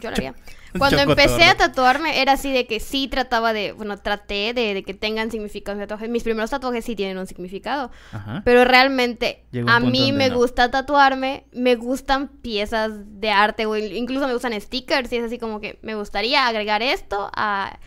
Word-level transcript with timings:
yo 0.00 0.10
lo 0.10 0.16
haría. 0.16 0.34
Cuando 0.78 1.00
empecé 1.00 1.44
a 1.44 1.56
tatuarme 1.56 2.20
era 2.20 2.32
así 2.32 2.52
de 2.52 2.66
que 2.66 2.78
sí 2.78 3.08
trataba 3.08 3.52
de, 3.54 3.72
bueno, 3.72 3.96
traté 3.96 4.52
de, 4.54 4.74
de 4.74 4.82
que 4.82 4.92
tengan 4.94 5.30
significado 5.30 5.78
tatuajes. 5.78 6.08
Mis 6.10 6.22
primeros 6.24 6.50
tatuajes 6.50 6.84
sí 6.84 6.94
tienen 6.94 7.16
un 7.18 7.26
significado. 7.26 7.90
Ajá. 8.12 8.42
Pero 8.44 8.64
realmente 8.64 9.44
a 9.66 9.80
mí 9.80 10.12
me 10.12 10.28
no. 10.28 10.36
gusta 10.36 10.70
tatuarme, 10.70 11.46
me 11.52 11.74
gustan 11.76 12.28
piezas 12.28 12.92
de 13.20 13.30
arte 13.30 13.64
o 13.66 13.76
in- 13.76 13.96
incluso 13.96 14.26
me 14.26 14.34
gustan 14.34 14.58
stickers 14.60 15.10
y 15.12 15.16
es 15.16 15.24
así 15.24 15.38
como 15.38 15.60
que 15.60 15.78
me 15.82 15.94
gustaría 15.94 16.46
agregar 16.46 16.82
esto 16.82 17.30
a 17.34 17.78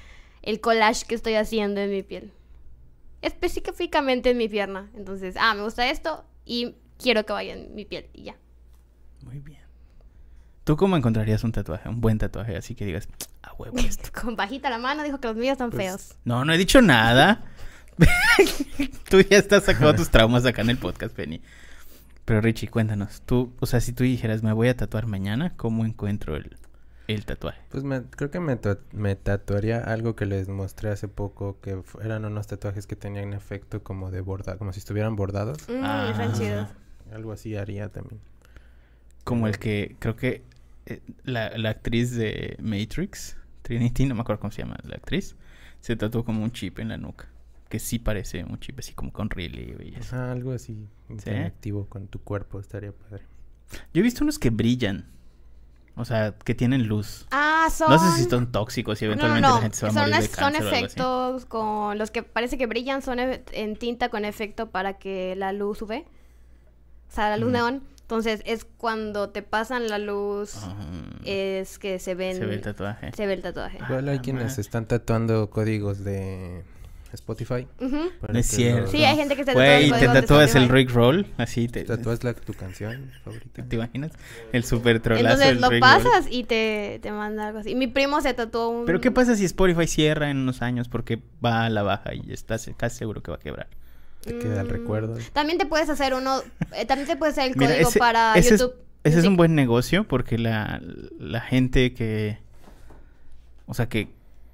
el 0.42 0.60
collage 0.60 1.06
que 1.06 1.14
estoy 1.16 1.36
haciendo 1.36 1.82
en 1.82 1.92
mi 1.92 2.02
piel. 2.02 2.32
Específicamente 3.22 4.32
en 4.32 4.38
mi 4.38 4.50
pierna. 4.50 4.90
Entonces, 4.96 5.36
ah, 5.40 5.54
me 5.54 5.62
gusta 5.62 5.90
esto 5.92 6.26
y 6.46 6.76
quiero 6.98 7.26
que 7.26 7.34
vaya 7.34 7.54
en 7.54 7.76
mi 7.76 7.86
piel 7.86 8.08
y 8.14 8.24
ya. 8.24 8.36
Muy 9.24 9.38
bien. 9.40 9.61
¿Tú 10.64 10.78
cómo 10.78 10.96
encontrarías 10.96 11.44
un 11.44 11.52
tatuaje? 11.52 11.90
Un 11.90 12.02
buen 12.02 12.18
tatuaje, 12.20 12.56
así 12.56 12.76
que 12.76 12.86
digas, 12.86 13.08
a 13.42 13.54
huevo 13.54 13.78
esto. 13.80 14.10
Con 14.22 14.36
bajita 14.36 14.70
la 14.70 14.78
mano 14.78 15.04
dijo 15.04 15.20
que 15.20 15.28
los 15.28 15.36
míos 15.38 15.54
están 15.54 15.72
Pues, 15.72 15.84
feos. 15.88 16.16
No, 16.24 16.46
no 16.46 16.54
he 16.54 16.58
dicho 16.58 16.82
nada. 16.82 17.44
tú 19.10 19.22
ya 19.22 19.38
estás 19.38 19.64
sacando 19.66 19.96
tus 19.96 20.10
traumas 20.10 20.46
acá 20.46 20.62
en 20.62 20.70
el 20.70 20.78
podcast, 20.78 21.16
Penny. 21.16 21.42
Pero 22.26 22.42
Richie, 22.42 22.68
cuéntanos. 22.70 23.22
Tú, 23.26 23.54
o 23.60 23.66
sea, 23.66 23.82
si 23.82 23.94
tú 23.94 24.04
dijeras, 24.04 24.44
me 24.44 24.54
voy 24.54 24.68
a 24.70 24.78
tatuar 24.78 25.08
mañana, 25.08 25.54
¿cómo 25.58 25.86
encuentro 25.86 26.36
el, 26.36 26.56
el 27.08 27.26
tatuaje? 27.26 27.60
Pues 27.70 27.84
me- 27.84 28.04
creo 28.04 28.30
que 28.32 28.40
me, 28.40 28.58
me 28.94 29.16
tatuaría 29.16 29.80
algo 29.80 30.16
que 30.16 30.26
les 30.26 30.48
mostré 30.48 30.90
hace 30.92 31.08
poco, 31.08 31.60
que 31.62 31.82
eran 32.04 32.26
unos 32.26 32.48
tatuajes 32.48 32.86
que 32.88 32.96
tenían 32.96 33.34
efecto 33.34 33.84
como 33.84 34.12
de 34.12 34.22
bordado, 34.22 34.58
como 34.60 34.72
si 34.74 34.80
estuvieran 34.80 35.16
bordados. 35.16 35.58
Mm, 35.68 35.84
Ah. 35.84 36.10
están 36.12 36.34
chidos. 36.34 36.68
Algo 37.12 37.32
así 37.34 37.56
haría 37.56 37.90
también. 37.90 38.22
Como 39.24 39.48
el 39.48 39.60
que, 39.60 39.96
creo 40.00 40.16
que 40.16 40.44
la, 41.24 41.50
la 41.58 41.70
actriz 41.70 42.16
de 42.16 42.58
Matrix, 42.62 43.38
Trinity, 43.62 44.06
no 44.06 44.16
me 44.16 44.22
acuerdo 44.22 44.40
cómo 44.42 44.52
se 44.52 44.62
llama 44.64 44.78
la 44.84 44.96
actriz, 44.96 45.36
se 45.80 45.96
tatuó 45.96 46.24
como 46.26 46.44
un 46.44 46.52
chip 46.52 46.80
en 46.80 46.90
la 46.90 46.98
nuca. 46.98 47.28
Que 47.70 47.80
sí 47.80 48.00
parece 48.00 48.44
un 48.44 48.60
chip, 48.60 48.80
así 48.80 48.94
como 48.94 49.14
con 49.14 49.30
relieve 49.30 49.88
y 49.88 49.96
eso. 49.96 50.16
Ajá, 50.16 50.32
algo 50.34 50.52
así 50.52 50.76
interactivo 51.10 51.86
con 51.88 52.08
tu 52.08 52.20
cuerpo 52.22 52.60
estaría 52.60 52.92
padre. 52.92 53.24
Yo 53.94 54.02
he 54.02 54.04
visto 54.04 54.24
unos 54.26 54.38
que 54.40 54.50
brillan. 54.50 55.06
O 55.96 56.06
sea, 56.06 56.34
que 56.46 56.56
tienen 56.56 56.88
luz. 56.88 57.28
Ah, 57.32 57.68
son... 57.72 57.90
No 57.92 58.00
sé 58.00 58.24
si 58.24 58.30
son 58.30 58.52
tóxicos 58.52 59.02
y 59.02 59.06
No, 59.06 59.16
no, 59.16 59.24
eventualmente 59.36 59.48
no. 59.50 59.56
la 59.56 59.62
gente 59.62 59.78
se 59.78 59.86
va 59.86 59.90
a 59.90 59.94
Son, 59.94 60.02
morir 60.10 60.16
de 60.22 60.28
son 60.28 60.36
cáncer 60.36 60.62
o 60.64 60.66
algo 60.66 60.76
así. 60.78 60.86
efectos 60.86 61.46
con 61.46 61.98
los 61.98 62.12
que 62.12 62.24
parece 62.24 62.58
que 62.58 62.66
brillan, 62.66 63.02
son 63.02 63.20
e- 63.20 63.44
en 63.54 63.76
tinta 63.76 64.10
con 64.10 64.24
efecto 64.26 64.70
para 64.72 64.98
que 64.98 65.36
la 65.36 65.52
luz 65.54 65.82
UV, 65.82 65.92
o 65.94 67.12
sea, 67.14 67.30
la 67.30 67.38
luz 67.38 67.50
Mm. 67.50 67.54
neón. 67.54 67.84
Entonces 68.12 68.42
es 68.46 68.66
cuando 68.66 69.30
te 69.30 69.42
pasan 69.42 69.88
la 69.88 69.98
luz, 69.98 70.56
Ah, 70.58 70.76
es 71.24 71.80
que 71.80 71.98
se 71.98 72.14
ven, 72.14 72.36
se 72.36 72.46
ve 72.46 72.56
el 72.56 72.62
tatuaje. 72.62 73.10
se 73.16 73.26
ve 73.26 73.32
el 73.34 73.42
tatuaje. 73.42 73.78
Ah, 73.80 73.86
Igual 73.88 74.10
hay 74.10 74.18
la 74.18 74.22
quienes 74.22 74.44
madre. 74.50 74.62
están 74.62 74.86
tatuando 74.86 75.50
códigos 75.50 76.04
de 76.04 76.62
Spotify. 77.14 77.66
Para 78.20 78.34
No 78.34 78.40
es 78.40 78.48
cierto. 78.48 78.82
los- 78.82 78.92
Sí, 78.92 79.06
hay 79.06 79.16
gente 79.16 79.38
que 79.38 79.44
se 79.44 79.54
tatúa 79.54 79.64
Güey, 79.64 79.86
el 79.92 79.98
te 79.98 80.08
tatúas 80.10 80.56
el. 80.56 80.68
Rick 80.68 80.92
Roll, 80.92 81.26
así 81.38 81.70
te, 81.70 81.86
Tatúas 81.86 82.22
la, 82.26 82.34
tu 82.34 82.54
canción 82.54 83.12
favorita. 83.24 83.64
¿te 83.64 83.76
imaginas? 83.78 84.12
El 84.52 84.66
super 84.66 85.00
trolazo 85.00 85.26
Entonces 85.28 85.48
del 85.48 85.62
lo 85.62 85.70
Rick 85.70 85.82
Roll. 85.82 86.04
pasas 86.04 86.26
y 86.30 86.44
te, 86.44 87.00
te 87.02 87.12
manda 87.14 87.48
algo 87.48 87.60
así. 87.60 87.76
Mi 87.76 87.88
primo 87.88 88.20
se 88.20 88.34
tatuó 88.34 88.68
un... 88.68 88.86
Pero 88.86 89.00
¿qué 89.00 89.12
pasa 89.12 89.38
si 89.38 89.46
Spotify 89.46 89.88
cierra 89.88 90.30
en 90.30 90.36
unos 90.38 90.62
años 90.62 90.90
porque 90.90 91.22
va 91.44 91.64
a 91.64 91.70
la 91.70 91.82
baja 91.84 92.14
y 92.14 92.34
estás 92.34 92.70
casi 92.76 92.98
seguro 92.98 93.24
que 93.24 93.32
va 93.32 93.38
a 93.38 93.40
quebrar? 93.40 93.68
Te 94.22 94.38
queda 94.38 94.62
el 94.62 94.68
Mm, 94.68 94.72
recuerdo. 94.72 95.18
También 95.34 95.58
te 95.58 95.66
puedes 95.66 95.90
hacer 95.90 96.14
uno, 96.14 96.42
eh, 96.76 96.86
también 96.86 97.08
te 97.08 97.16
puedes 97.16 97.38
hacer 97.38 97.52
el 97.52 97.58
Mira, 97.58 97.72
código 97.74 97.90
ese- 97.90 98.00
para 98.00 98.34
ese 98.36 98.56
es- 98.56 98.62
YouTube. 98.62 98.76
Ese 99.04 99.18
es 99.20 99.26
un 99.26 99.36
buen 99.36 99.56
negocio 99.56 100.08
porque 100.08 100.38
la, 100.38 100.80
la 101.20 101.42
gente 101.42 101.94
que... 101.96 102.38
O 103.66 103.74
sea, 103.74 103.90
que, 103.90 104.10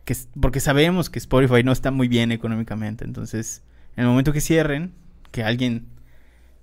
que... 0.05 0.15
Porque 0.39 0.61
sabemos 0.61 1.09
que 1.09 1.19
Spotify 1.19 1.63
no 1.63 1.73
está 1.73 1.91
muy 1.91 2.07
bien 2.07 2.31
económicamente. 2.31 3.03
Entonces, 3.03 3.61
en 3.97 4.03
el 4.05 4.09
momento 4.09 4.31
que 4.31 4.39
cierren, 4.39 4.93
que 5.31 5.43
alguien 5.43 5.87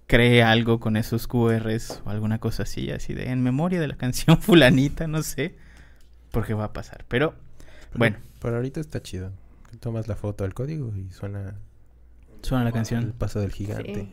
cree 0.07 0.43
algo 0.43 0.81
con 0.81 0.97
esos 0.97 1.27
QRs 1.27 2.01
o 2.07 2.11
alguna 2.11 2.39
cosa 2.39 2.63
así, 2.63 2.91
así 2.91 3.13
de 3.13 3.31
en 3.31 3.43
memoria 3.43 3.81
de 3.81 3.89
la 3.89 3.97
canción 3.97 4.39
fulanita, 4.41 5.07
no 5.07 5.23
sé, 5.23 5.55
porque 6.31 6.55
va 6.55 6.65
a 6.65 6.73
pasar. 6.73 7.05
Pero, 7.09 7.35
Pero- 7.91 7.99
bueno, 7.99 8.17
Pero 8.41 8.57
ahorita 8.57 8.81
está 8.81 9.03
chido. 9.03 9.31
Tomas 9.81 10.09
la 10.09 10.17
foto 10.17 10.45
del 10.45 10.55
código 10.55 10.91
y 10.97 11.11
suena 11.13 11.55
suena 12.45 12.65
la 12.65 12.71
el 12.71 12.75
canción. 12.75 13.13
paso 13.19 13.41
del 13.41 13.53
gigante. 13.53 13.95
Sí. 13.95 14.13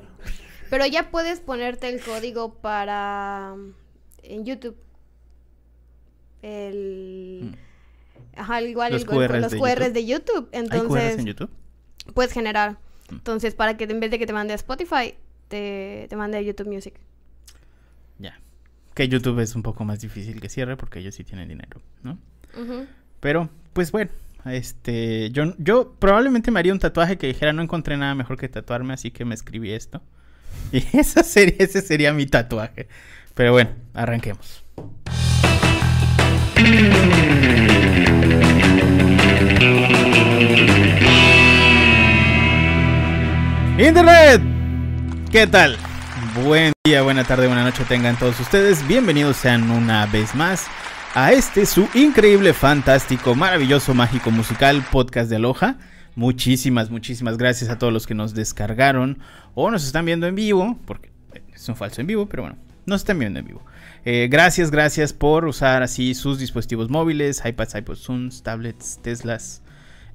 Pero 0.69 0.85
ya 0.85 1.11
puedes 1.11 1.39
ponerte 1.41 1.89
el 1.89 2.01
código 2.01 2.53
para 2.55 3.55
en 4.23 4.45
YouTube. 4.45 4.77
El 6.41 7.55
Ajá, 8.35 8.61
igual 8.61 8.93
Los 8.93 9.03
el- 9.03 9.09
el- 9.09 9.15
QRs 9.27 9.41
los 9.41 9.51
de 9.51 9.57
QRs 9.59 9.79
YouTube. 9.79 9.93
de 9.93 10.05
YouTube. 10.05 10.49
¿Hay 10.53 10.59
Entonces, 10.59 10.87
QRs 11.11 11.19
en 11.19 11.25
YouTube? 11.25 11.49
puedes 12.13 12.31
generar. 12.31 12.71
Mm. 13.09 13.15
Entonces, 13.15 13.55
para 13.55 13.75
que 13.77 13.83
en 13.83 13.99
vez 13.99 14.09
de 14.11 14.19
que 14.19 14.25
te 14.25 14.33
mande 14.33 14.53
a 14.53 14.55
Spotify, 14.55 15.15
te, 15.49 16.07
te 16.09 16.15
mande 16.15 16.37
a 16.37 16.41
YouTube 16.41 16.67
Music. 16.67 16.93
Ya. 18.19 18.39
Que 18.93 19.07
YouTube 19.09 19.39
es 19.39 19.55
un 19.55 19.63
poco 19.63 19.83
más 19.83 19.99
difícil 19.99 20.39
que 20.39 20.47
cierre 20.49 20.77
porque 20.77 20.99
ellos 20.99 21.15
sí 21.15 21.23
tienen 21.23 21.49
dinero, 21.49 21.81
¿no? 22.03 22.17
Pero, 23.19 23.49
pues 23.73 23.91
bueno, 23.91 24.11
este, 24.45 25.29
yo, 25.31 25.53
yo 25.57 25.95
probablemente 25.99 26.51
me 26.51 26.59
haría 26.59 26.73
un 26.73 26.79
tatuaje 26.79 27.17
que 27.17 27.27
dijera 27.27 27.53
no 27.53 27.61
encontré 27.61 27.97
nada 27.97 28.15
mejor 28.15 28.37
que 28.37 28.49
tatuarme, 28.49 28.93
así 28.93 29.11
que 29.11 29.25
me 29.25 29.35
escribí 29.35 29.71
esto. 29.71 30.01
Y 30.71 30.85
esa 30.97 31.23
sería, 31.23 31.55
ese 31.59 31.81
sería 31.81 32.13
mi 32.13 32.25
tatuaje. 32.25 32.87
Pero 33.33 33.53
bueno, 33.53 33.71
arranquemos. 33.93 34.63
Internet, 43.77 44.41
¿qué 45.31 45.47
tal? 45.47 45.77
Buen 46.43 46.73
día, 46.85 47.01
buena 47.01 47.23
tarde, 47.23 47.47
buena 47.47 47.63
noche 47.63 47.83
tengan 47.87 48.17
todos 48.17 48.39
ustedes. 48.39 48.85
Bienvenidos 48.87 49.37
sean 49.37 49.69
una 49.71 50.05
vez 50.05 50.35
más 50.35 50.67
a 51.13 51.33
este 51.33 51.65
su 51.65 51.89
increíble, 51.93 52.53
fantástico, 52.53 53.35
maravilloso, 53.35 53.93
mágico 53.93 54.31
musical 54.31 54.83
podcast 54.91 55.29
de 55.29 55.35
Aloha. 55.35 55.77
Muchísimas, 56.15 56.89
muchísimas 56.89 57.37
gracias 57.37 57.69
a 57.69 57.77
todos 57.77 57.91
los 57.91 58.07
que 58.07 58.13
nos 58.13 58.33
descargaron 58.33 59.19
o 59.53 59.69
nos 59.71 59.85
están 59.85 60.05
viendo 60.05 60.27
en 60.27 60.35
vivo, 60.35 60.79
porque 60.85 61.11
es 61.53 61.67
un 61.67 61.75
falso 61.75 62.01
en 62.01 62.07
vivo, 62.07 62.27
pero 62.27 62.43
bueno, 62.43 62.57
nos 62.85 63.01
están 63.01 63.19
viendo 63.19 63.39
en 63.39 63.45
vivo. 63.45 63.61
Eh, 64.05 64.29
gracias, 64.31 64.71
gracias 64.71 65.11
por 65.11 65.45
usar 65.45 65.83
así 65.83 66.13
sus 66.13 66.39
dispositivos 66.39 66.89
móviles, 66.89 67.41
iPads, 67.45 67.75
iPods, 67.75 67.99
Zooms, 67.99 68.43
tablets, 68.43 68.99
Teslas, 69.01 69.63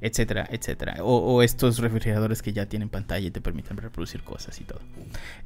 etcétera, 0.00 0.48
etcétera. 0.50 0.96
O, 1.02 1.42
estos 1.42 1.78
refrigeradores 1.78 2.40
que 2.40 2.52
ya 2.52 2.66
tienen 2.66 2.88
pantalla 2.88 3.26
y 3.26 3.30
te 3.30 3.42
permiten 3.42 3.76
reproducir 3.76 4.22
cosas 4.22 4.58
y 4.60 4.64
todo. 4.64 4.80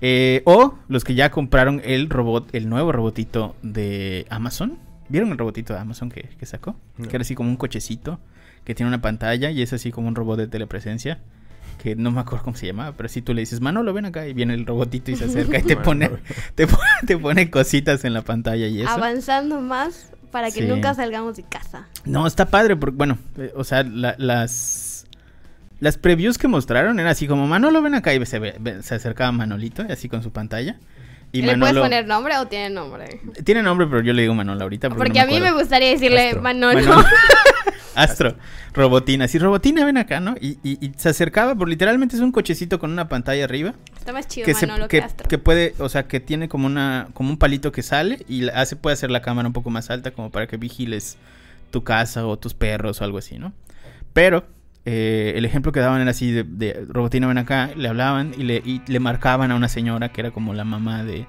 Eh, 0.00 0.42
o 0.44 0.78
los 0.88 1.02
que 1.02 1.14
ya 1.14 1.30
compraron 1.30 1.82
el 1.84 2.08
robot, 2.08 2.54
el 2.54 2.68
nuevo 2.68 2.92
robotito 2.92 3.56
de 3.62 4.26
Amazon. 4.30 4.89
¿Vieron 5.10 5.30
el 5.32 5.38
robotito 5.38 5.74
de 5.74 5.80
Amazon 5.80 6.08
que, 6.10 6.22
que 6.38 6.46
sacó? 6.46 6.76
No. 6.96 7.06
Que 7.08 7.16
era 7.16 7.22
así 7.22 7.34
como 7.34 7.50
un 7.50 7.56
cochecito 7.56 8.18
que 8.64 8.74
tiene 8.74 8.88
una 8.88 9.02
pantalla 9.02 9.50
y 9.50 9.60
es 9.62 9.72
así 9.72 9.90
como 9.92 10.08
un 10.08 10.14
robot 10.14 10.38
de 10.38 10.46
telepresencia. 10.46 11.18
Que 11.82 11.96
no 11.96 12.10
me 12.10 12.20
acuerdo 12.20 12.44
cómo 12.44 12.56
se 12.56 12.66
llamaba, 12.66 12.92
pero 12.96 13.08
si 13.08 13.22
tú 13.22 13.32
le 13.32 13.40
dices, 13.40 13.60
Manolo, 13.62 13.94
ven 13.94 14.04
acá, 14.04 14.26
y 14.26 14.34
viene 14.34 14.52
el 14.52 14.66
robotito 14.66 15.10
y 15.10 15.16
se 15.16 15.24
acerca 15.24 15.58
y 15.58 15.62
te 15.62 15.76
pone, 15.78 16.10
te 16.54 16.66
pone, 16.66 16.82
te 17.06 17.16
pone 17.16 17.50
cositas 17.50 18.04
en 18.04 18.12
la 18.12 18.20
pantalla 18.22 18.66
y 18.66 18.82
eso. 18.82 18.90
Avanzando 18.90 19.60
más 19.62 20.12
para 20.30 20.50
que 20.50 20.60
Sí. 20.60 20.66
nunca 20.68 20.92
salgamos 20.94 21.36
de 21.38 21.42
casa. 21.44 21.88
No, 22.04 22.26
está 22.26 22.46
padre, 22.46 22.76
porque, 22.76 22.96
bueno, 22.96 23.16
eh, 23.38 23.52
o 23.56 23.64
sea, 23.64 23.82
la- 23.82 24.14
las 24.18 25.06
las 25.80 25.96
previews 25.96 26.36
que 26.36 26.46
mostraron 26.48 27.00
era 27.00 27.08
así 27.08 27.26
como 27.26 27.46
Manolo, 27.46 27.80
ven 27.80 27.94
acá 27.94 28.12
y 28.12 28.26
se, 28.26 28.38
ve- 28.38 28.56
ve- 28.60 28.82
se 28.82 28.94
acercaba 28.96 29.32
Manolito, 29.32 29.82
y 29.88 29.90
así 29.90 30.10
con 30.10 30.22
su 30.22 30.30
pantalla. 30.30 30.78
Y 31.32 31.42
¿Le 31.42 31.56
puedes 31.56 31.76
poner 31.76 32.06
nombre 32.06 32.36
o 32.38 32.46
tiene 32.48 32.70
nombre? 32.70 33.20
tiene 33.44 33.62
nombre, 33.62 33.86
pero 33.86 34.02
yo 34.02 34.12
le 34.12 34.22
digo 34.22 34.34
Manolo 34.34 34.62
ahorita. 34.62 34.88
Porque, 34.88 34.98
Porque 35.04 35.18
no 35.20 35.24
a 35.24 35.26
mí 35.28 35.40
me 35.40 35.52
gustaría 35.52 35.90
decirle 35.90 36.26
Astro. 36.28 36.42
Manolo. 36.42 36.80
Manolo. 36.80 37.04
Astro, 37.94 38.36
Robotina, 38.72 39.26
sí, 39.28 39.38
Robotina, 39.38 39.84
ven 39.84 39.96
acá, 39.98 40.20
¿no? 40.20 40.34
Y, 40.40 40.58
y- 40.62 40.78
y 40.84 40.92
se 40.96 41.08
acercaba, 41.08 41.54
por 41.56 41.68
literalmente 41.68 42.14
es 42.16 42.22
un 42.22 42.30
cochecito 42.32 42.78
con 42.78 42.90
una 42.92 43.08
pantalla 43.08 43.44
arriba. 43.44 43.74
Está 43.98 44.12
más 44.12 44.26
chido 44.28 44.46
que, 44.46 44.54
se- 44.54 44.66
Manolo 44.66 44.88
que, 44.88 44.98
que 45.00 45.04
Astro. 45.04 45.28
que 45.28 45.38
puede, 45.38 45.74
o 45.78 45.88
sea, 45.88 46.04
que 46.04 46.20
tiene 46.20 46.48
como 46.48 46.66
una 46.66 47.08
como 47.14 47.30
un 47.30 47.36
palito 47.36 47.72
que 47.72 47.82
sale 47.82 48.24
y 48.28 48.48
hace 48.48 48.76
puede 48.76 48.94
hacer 48.94 49.10
la 49.10 49.22
cámara 49.22 49.48
un 49.48 49.52
poco 49.52 49.70
más 49.70 49.90
alta 49.90 50.12
como 50.12 50.30
para 50.30 50.46
que 50.46 50.56
vigiles 50.56 51.16
tu 51.72 51.82
casa 51.84 52.26
o 52.26 52.38
tus 52.38 52.54
perros 52.54 53.00
o 53.00 53.04
algo 53.04 53.18
así, 53.18 53.38
¿no? 53.38 53.52
Pero 54.12 54.44
eh, 54.84 55.34
el 55.36 55.44
ejemplo 55.44 55.72
que 55.72 55.80
daban 55.80 56.00
era 56.00 56.10
así 56.10 56.32
de, 56.32 56.44
de 56.44 56.86
Robotina 56.88 57.26
ven 57.26 57.38
acá, 57.38 57.70
le 57.76 57.88
hablaban 57.88 58.32
y 58.36 58.44
le, 58.44 58.56
y 58.64 58.80
le 58.86 59.00
marcaban 59.00 59.50
a 59.50 59.54
una 59.54 59.68
señora 59.68 60.10
que 60.10 60.22
era 60.22 60.30
como 60.30 60.54
la 60.54 60.64
mamá 60.64 61.04
de 61.04 61.26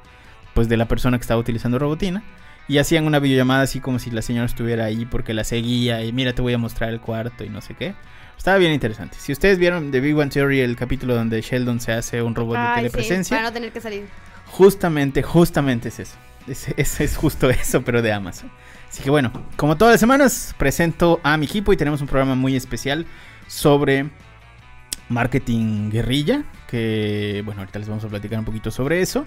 pues 0.53 0.69
de 0.69 0.77
la 0.77 0.87
persona 0.87 1.17
que 1.17 1.21
estaba 1.21 1.39
utilizando 1.39 1.79
Robotina 1.79 2.23
y 2.67 2.77
hacían 2.77 3.05
una 3.05 3.19
videollamada 3.19 3.63
así 3.63 3.79
como 3.79 3.99
si 3.99 4.11
la 4.11 4.21
señora 4.21 4.45
estuviera 4.45 4.85
ahí 4.85 5.05
porque 5.05 5.33
la 5.33 5.43
seguía 5.43 6.03
y 6.03 6.13
mira 6.13 6.33
te 6.33 6.41
voy 6.41 6.53
a 6.53 6.57
mostrar 6.57 6.89
el 6.91 7.01
cuarto 7.01 7.43
y 7.43 7.49
no 7.49 7.61
sé 7.61 7.73
qué. 7.73 7.93
Estaba 8.37 8.57
bien 8.57 8.71
interesante. 8.71 9.17
Si 9.19 9.31
ustedes 9.31 9.59
vieron 9.59 9.91
de 9.91 9.99
Big 9.99 10.17
One 10.17 10.31
Theory 10.31 10.61
el 10.61 10.75
capítulo 10.75 11.13
donde 11.13 11.41
Sheldon 11.41 11.79
se 11.79 11.91
hace 11.91 12.23
un 12.23 12.33
robot 12.33 12.55
de 12.55 12.61
Ay, 12.61 12.69
sí, 12.69 12.79
telepresencia, 12.79 13.37
para 13.37 13.49
no 13.49 13.53
tener 13.53 13.71
que 13.71 13.81
salir. 13.81 14.05
Justamente, 14.47 15.21
justamente 15.21 15.89
es 15.89 15.99
eso. 15.99 16.15
Es, 16.47 16.69
es, 16.75 17.01
es 17.01 17.17
justo 17.17 17.49
eso, 17.51 17.83
pero 17.83 18.01
de 18.01 18.11
Amazon. 18.11 18.49
Así 18.89 19.03
que 19.03 19.11
bueno, 19.11 19.31
como 19.57 19.77
todas 19.77 19.93
las 19.93 19.99
semanas, 19.99 20.55
presento 20.57 21.19
a 21.23 21.37
mi 21.37 21.45
equipo 21.45 21.71
y 21.71 21.77
tenemos 21.77 22.01
un 22.01 22.07
programa 22.07 22.33
muy 22.33 22.55
especial 22.55 23.05
sobre 23.51 24.09
marketing 25.09 25.89
guerrilla, 25.89 26.45
que 26.67 27.41
bueno, 27.43 27.61
ahorita 27.61 27.79
les 27.79 27.89
vamos 27.89 28.03
a 28.05 28.07
platicar 28.07 28.39
un 28.39 28.45
poquito 28.45 28.71
sobre 28.71 29.01
eso. 29.01 29.25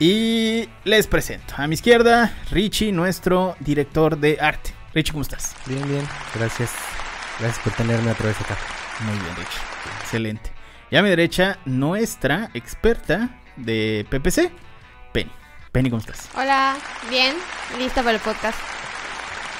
Y 0.00 0.68
les 0.84 1.06
presento 1.06 1.54
a 1.56 1.66
mi 1.66 1.74
izquierda, 1.74 2.32
Richie, 2.50 2.92
nuestro 2.92 3.56
director 3.60 4.16
de 4.16 4.38
arte. 4.40 4.72
Richie, 4.94 5.12
¿cómo 5.12 5.22
estás? 5.22 5.54
Bien, 5.66 5.86
bien. 5.86 6.06
Gracias. 6.34 6.72
Gracias 7.38 7.62
por 7.62 7.72
tenerme 7.74 8.10
otra 8.10 8.26
vez 8.26 8.40
acá. 8.40 8.56
Muy 9.04 9.18
bien, 9.18 9.36
Richie. 9.36 9.60
Excelente. 10.00 10.52
Y 10.90 10.96
a 10.96 11.02
mi 11.02 11.10
derecha, 11.10 11.58
nuestra 11.66 12.50
experta 12.54 13.38
de 13.56 14.06
PPC, 14.08 14.50
Penny. 15.12 15.30
Penny, 15.72 15.90
¿cómo 15.90 16.00
estás? 16.00 16.30
Hola, 16.34 16.76
bien, 17.10 17.34
lista 17.78 18.02
para 18.02 18.16
el 18.16 18.20
podcast. 18.20 18.58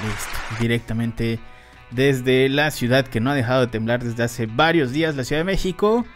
Listo. 0.03 0.61
Directamente 0.61 1.39
desde 1.91 2.49
la 2.49 2.71
ciudad 2.71 3.07
que 3.07 3.21
no 3.21 3.31
ha 3.31 3.35
dejado 3.35 3.61
de 3.63 3.67
temblar 3.69 4.03
desde 4.03 4.23
hace 4.23 4.47
varios 4.47 4.93
días, 4.93 5.17
la 5.17 5.25
Ciudad 5.25 5.41
de 5.41 5.45
México. 5.45 6.07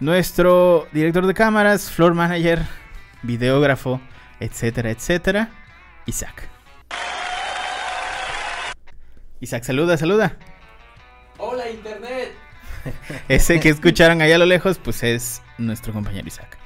Nuestro 0.00 0.88
director 0.92 1.26
de 1.26 1.34
cámaras, 1.34 1.90
floor 1.90 2.14
manager, 2.14 2.60
videógrafo, 3.22 4.00
etcétera, 4.40 4.90
etcétera, 4.90 5.50
Isaac. 6.06 6.48
Isaac, 9.40 9.64
saluda, 9.64 9.96
saluda. 9.96 10.36
Hola 11.38 11.70
Internet. 11.70 12.32
Ese 13.28 13.60
que 13.60 13.68
escucharon 13.68 14.22
allá 14.22 14.36
a 14.36 14.38
lo 14.38 14.46
lejos, 14.46 14.78
pues 14.78 15.02
es 15.02 15.42
nuestro 15.58 15.92
compañero 15.92 16.26
Isaac. 16.26 16.58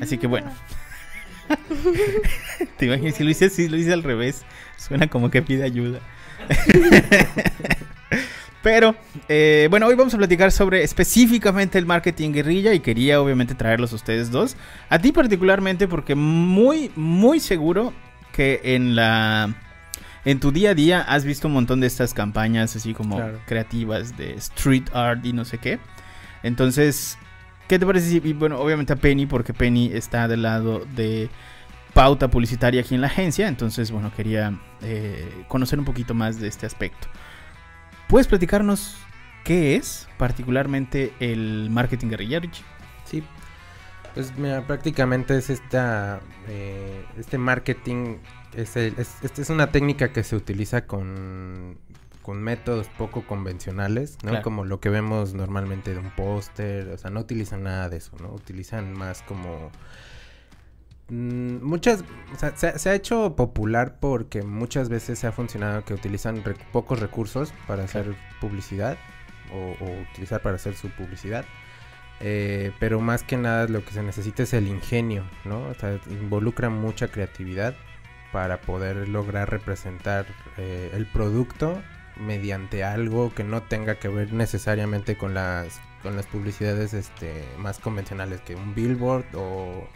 Así 0.00 0.18
que 0.18 0.26
bueno. 0.26 0.52
Te 2.78 2.86
imaginas 2.86 3.16
si 3.16 3.24
lo 3.24 3.30
hice 3.30 3.46
así, 3.46 3.68
lo 3.68 3.76
hice 3.76 3.92
al 3.92 4.02
revés. 4.02 4.44
Suena 4.76 5.08
como 5.08 5.30
que 5.30 5.42
pide 5.42 5.64
ayuda. 5.64 6.00
Pero, 8.62 8.94
eh, 9.28 9.66
bueno, 9.70 9.86
hoy 9.86 9.94
vamos 9.96 10.14
a 10.14 10.18
platicar 10.18 10.52
sobre 10.52 10.84
específicamente 10.84 11.78
el 11.78 11.86
marketing 11.86 12.32
guerrilla 12.32 12.72
y 12.74 12.80
quería 12.80 13.20
obviamente 13.20 13.54
traerlos 13.54 13.92
a 13.92 13.96
ustedes 13.96 14.30
dos. 14.30 14.56
A 14.88 14.98
ti 15.00 15.10
particularmente 15.12 15.88
porque 15.88 16.14
muy, 16.14 16.90
muy 16.94 17.40
seguro 17.40 17.92
que 18.32 18.60
en 18.62 18.94
la... 18.94 19.54
En 20.24 20.38
tu 20.38 20.52
día 20.52 20.70
a 20.70 20.74
día 20.74 21.00
has 21.00 21.24
visto 21.24 21.48
un 21.48 21.54
montón 21.54 21.80
de 21.80 21.88
estas 21.88 22.14
campañas 22.14 22.76
así 22.76 22.94
como 22.94 23.16
Claro. 23.16 23.40
creativas 23.46 24.16
de 24.16 24.34
street 24.34 24.84
art 24.92 25.24
y 25.26 25.32
no 25.32 25.44
sé 25.44 25.58
qué. 25.58 25.80
Entonces, 26.44 27.18
¿qué 27.66 27.80
te 27.80 27.84
parece 27.84 28.20
y 28.22 28.32
bueno, 28.32 28.60
obviamente 28.60 28.92
a 28.92 28.96
Penny, 28.96 29.26
porque 29.26 29.52
Penny 29.52 29.90
está 29.92 30.28
del 30.28 30.42
lado 30.42 30.86
de 30.94 31.28
pauta 31.92 32.28
publicitaria 32.28 32.82
aquí 32.82 32.94
en 32.94 33.00
la 33.00 33.08
agencia, 33.08 33.48
entonces, 33.48 33.90
bueno, 33.90 34.12
quería 34.16 34.56
eh, 34.80 35.44
conocer 35.48 35.78
un 35.80 35.84
poquito 35.84 36.14
más 36.14 36.40
de 36.40 36.46
este 36.46 36.66
aspecto. 36.66 37.08
¿Puedes 38.12 38.26
platicarnos 38.26 38.98
qué 39.42 39.74
es 39.74 40.06
particularmente 40.18 41.14
el 41.18 41.70
marketing 41.70 42.08
guerrilla, 42.08 42.40
Richie? 42.40 42.62
Sí. 43.06 43.22
Pues 44.12 44.36
mira, 44.36 44.66
prácticamente 44.66 45.34
es 45.38 45.48
esta, 45.48 46.20
eh, 46.46 47.06
este 47.16 47.38
marketing, 47.38 48.16
es, 48.54 48.76
el- 48.76 48.92
es, 48.98 49.14
esta 49.22 49.40
es 49.40 49.48
una 49.48 49.72
técnica 49.72 50.12
que 50.12 50.24
se 50.24 50.36
utiliza 50.36 50.86
con, 50.86 51.78
con 52.20 52.42
métodos 52.42 52.88
poco 52.98 53.22
convencionales, 53.26 54.18
¿no? 54.22 54.32
Claro. 54.32 54.44
Como 54.44 54.66
lo 54.66 54.78
que 54.78 54.90
vemos 54.90 55.32
normalmente 55.32 55.94
de 55.94 56.00
un 56.00 56.10
póster, 56.10 56.88
o 56.88 56.98
sea, 56.98 57.10
no 57.10 57.20
utilizan 57.20 57.62
nada 57.62 57.88
de 57.88 57.96
eso, 57.96 58.14
¿no? 58.20 58.28
Utilizan 58.28 58.92
más 58.92 59.22
como... 59.22 59.70
mm, 61.12 61.62
Muchas, 61.64 62.02
o 62.34 62.38
sea, 62.38 62.56
se, 62.56 62.68
ha- 62.68 62.78
se 62.78 62.90
ha 62.90 62.94
hecho 62.94 63.36
popular 63.36 63.98
porque 64.00 64.42
muchas 64.42 64.88
veces 64.88 65.18
se 65.18 65.26
ha 65.26 65.32
funcionado 65.32 65.84
que 65.84 65.94
utilizan 65.94 66.42
pocos 66.72 67.00
recursos 67.00 67.52
para 67.66 67.84
hacer 67.84 68.14
publicidad 68.40 68.96
o, 69.52 69.84
o 69.84 70.00
utilizar 70.10 70.40
para 70.42 70.56
hacer 70.56 70.74
su 70.74 70.88
publicidad. 70.90 71.44
Eh, 72.20 72.72
pero 72.78 73.00
más 73.00 73.24
que 73.24 73.36
nada 73.36 73.66
lo 73.66 73.84
que 73.84 73.92
se 73.92 74.02
necesita 74.02 74.44
es 74.44 74.52
el 74.54 74.68
ingenio, 74.68 75.24
¿no? 75.44 75.64
O 75.68 75.74
sea, 75.74 75.98
involucra 76.08 76.70
mucha 76.70 77.08
creatividad 77.08 77.74
para 78.32 78.60
poder 78.60 79.08
lograr 79.08 79.50
representar 79.50 80.26
eh, 80.56 80.90
el 80.94 81.06
producto 81.06 81.82
mediante 82.16 82.84
algo 82.84 83.34
que 83.34 83.42
no 83.44 83.62
tenga 83.62 83.96
que 83.98 84.08
ver 84.08 84.32
necesariamente 84.32 85.16
con 85.16 85.34
las 85.34 85.80
con 86.02 86.16
las 86.16 86.26
publicidades 86.26 86.94
este 86.94 87.44
más 87.58 87.78
convencionales 87.78 88.40
que 88.42 88.54
un 88.54 88.74
billboard 88.74 89.24
o, 89.34 89.88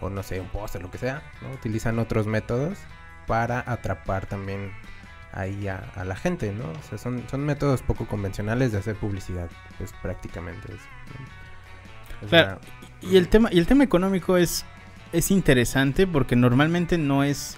o 0.00 0.10
no 0.10 0.22
sé 0.22 0.40
un 0.40 0.48
póster 0.48 0.82
lo 0.82 0.90
que 0.90 0.98
sea 0.98 1.22
¿no? 1.42 1.50
utilizan 1.50 1.98
otros 1.98 2.26
métodos 2.26 2.78
para 3.26 3.62
atrapar 3.66 4.26
también 4.26 4.72
ahí 5.32 5.68
a, 5.68 5.82
a 5.94 6.04
la 6.04 6.16
gente 6.16 6.52
no 6.52 6.64
o 6.70 6.82
sea 6.88 6.98
son, 6.98 7.24
son 7.30 7.44
métodos 7.44 7.82
poco 7.82 8.06
convencionales 8.06 8.72
de 8.72 8.78
hacer 8.78 8.96
publicidad 8.96 9.48
pues 9.76 9.92
prácticamente. 10.02 10.72
Es 12.22 12.28
Claro. 12.28 12.58
la- 13.02 13.08
Y 13.08 13.16
el 13.16 13.28
tema, 13.28 13.48
y 13.52 13.58
el 13.58 13.66
tema 13.66 13.84
económico 13.84 14.36
es, 14.36 14.64
es 15.12 15.30
interesante 15.30 16.06
porque 16.06 16.34
normalmente 16.34 16.98
no 16.98 17.22
es. 17.22 17.56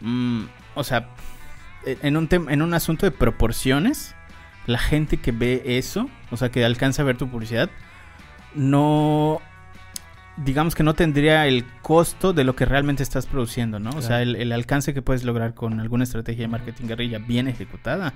mm, 0.00 0.42
o 0.74 0.84
sea, 0.84 1.08
e- 1.86 1.96
en 2.02 2.16
un, 2.18 2.28
en 2.30 2.60
un 2.60 2.74
asunto 2.74 3.06
de 3.06 3.12
proporciones, 3.12 4.14
la 4.66 4.78
gente 4.78 5.16
que 5.16 5.32
ve 5.32 5.62
eso, 5.64 6.10
o 6.30 6.36
sea, 6.36 6.50
que 6.50 6.64
alcanza 6.66 7.00
a 7.00 7.04
ver 7.06 7.16
tu 7.16 7.28
publicidad, 7.30 7.70
no. 8.54 9.40
Digamos 10.36 10.74
que 10.74 10.82
no 10.82 10.94
tendría 10.94 11.46
el 11.46 11.64
costo 11.82 12.32
de 12.32 12.44
lo 12.44 12.56
que 12.56 12.64
realmente 12.64 13.02
estás 13.02 13.26
produciendo, 13.26 13.78
¿no? 13.78 13.90
O 13.90 14.02
sea, 14.02 14.22
el, 14.22 14.36
el 14.36 14.52
alcance 14.52 14.94
que 14.94 15.02
puedes 15.02 15.24
lograr 15.24 15.54
con 15.54 15.78
alguna 15.78 16.04
estrategia 16.04 16.44
de 16.44 16.48
marketing 16.48 16.86
guerrilla 16.86 17.18
bien 17.18 17.48
ejecutada 17.48 18.14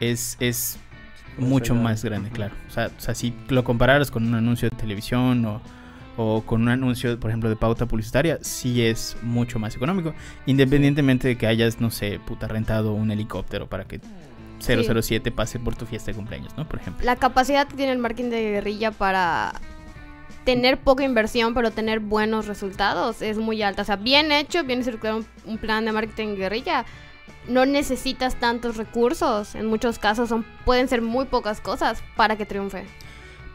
es, 0.00 0.36
es 0.40 0.78
mucho 1.38 1.74
más 1.74 2.04
grande, 2.04 2.30
claro. 2.30 2.54
O 2.68 2.70
sea, 2.70 2.90
o 2.96 3.00
sea, 3.00 3.14
si 3.14 3.34
lo 3.48 3.64
compararas 3.64 4.10
con 4.10 4.26
un 4.26 4.34
anuncio 4.34 4.70
de 4.70 4.76
televisión 4.76 5.44
o, 5.44 5.60
o 6.16 6.42
con 6.42 6.62
un 6.62 6.68
anuncio, 6.68 7.18
por 7.18 7.30
ejemplo, 7.30 7.48
de 7.48 7.56
pauta 7.56 7.86
publicitaria, 7.86 8.38
sí 8.42 8.82
es 8.82 9.16
mucho 9.22 9.58
más 9.58 9.76
económico. 9.76 10.14
Independientemente 10.46 11.28
de 11.28 11.36
que 11.36 11.46
hayas, 11.46 11.80
no 11.80 11.90
sé, 11.90 12.20
puta, 12.24 12.48
rentado 12.48 12.94
un 12.94 13.10
helicóptero 13.10 13.68
para 13.68 13.84
que 13.84 14.00
007 14.60 15.30
pase 15.30 15.58
por 15.58 15.76
tu 15.76 15.86
fiesta 15.86 16.10
de 16.10 16.16
cumpleaños, 16.16 16.56
¿no? 16.56 16.66
Por 16.68 16.80
ejemplo. 16.80 17.04
La 17.04 17.16
capacidad 17.16 17.66
que 17.66 17.76
tiene 17.76 17.92
el 17.92 17.98
marketing 17.98 18.30
de 18.30 18.42
guerrilla 18.42 18.90
para 18.92 19.52
tener 20.44 20.78
poca 20.78 21.04
inversión 21.04 21.54
pero 21.54 21.70
tener 21.70 22.00
buenos 22.00 22.46
resultados 22.46 23.22
es 23.22 23.38
muy 23.38 23.62
alta. 23.62 23.82
O 23.82 23.84
sea, 23.84 23.96
bien 23.96 24.32
hecho, 24.32 24.64
bien 24.64 24.80
estructurado 24.80 25.18
un, 25.18 25.26
un 25.46 25.58
plan 25.58 25.84
de 25.84 25.92
marketing 25.92 26.36
guerrilla. 26.36 26.84
No 27.48 27.66
necesitas 27.66 28.36
tantos 28.36 28.76
recursos. 28.76 29.54
En 29.54 29.66
muchos 29.66 29.98
casos 29.98 30.28
son, 30.28 30.44
pueden 30.64 30.88
ser 30.88 31.02
muy 31.02 31.26
pocas 31.26 31.60
cosas 31.60 32.02
para 32.16 32.36
que 32.36 32.46
triunfe. 32.46 32.84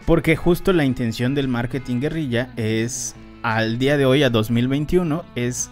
Porque 0.05 0.35
justo 0.35 0.73
la 0.73 0.85
intención 0.85 1.35
del 1.35 1.47
marketing 1.47 1.99
guerrilla 1.99 2.51
es, 2.55 3.15
al 3.43 3.77
día 3.77 3.97
de 3.97 4.05
hoy, 4.05 4.23
a 4.23 4.29
2021, 4.29 5.23
es 5.35 5.69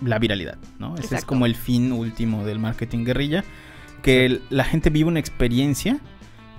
la 0.00 0.18
viralidad, 0.18 0.58
¿no? 0.78 0.96
Ese 0.96 1.16
es 1.16 1.24
como 1.24 1.46
el 1.46 1.54
fin 1.54 1.92
último 1.92 2.44
del 2.44 2.58
marketing 2.58 3.04
guerrilla, 3.04 3.44
que 4.02 4.40
la 4.50 4.64
gente 4.64 4.90
vive 4.90 5.08
una 5.08 5.20
experiencia 5.20 5.98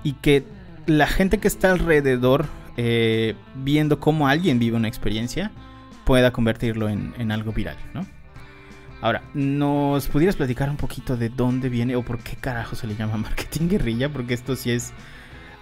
y 0.02 0.12
que 0.14 0.44
la 0.86 1.06
gente 1.06 1.38
que 1.38 1.48
está 1.48 1.72
alrededor, 1.72 2.46
eh, 2.76 3.34
viendo 3.54 3.98
cómo 4.00 4.28
alguien 4.28 4.58
vive 4.58 4.76
una 4.76 4.88
experiencia, 4.88 5.50
pueda 6.04 6.32
convertirlo 6.32 6.88
en, 6.88 7.14
en 7.18 7.32
algo 7.32 7.52
viral, 7.52 7.76
¿no? 7.94 8.06
Ahora, 9.02 9.22
¿nos 9.34 10.08
pudieras 10.08 10.36
platicar 10.36 10.70
un 10.70 10.76
poquito 10.76 11.16
de 11.16 11.28
dónde 11.28 11.68
viene 11.68 11.96
o 11.96 12.02
por 12.02 12.18
qué 12.20 12.34
carajo 12.36 12.76
se 12.76 12.86
le 12.86 12.96
llama 12.96 13.16
marketing 13.18 13.68
guerrilla? 13.68 14.08
Porque 14.08 14.34
esto 14.34 14.56
sí 14.56 14.70
es... 14.70 14.92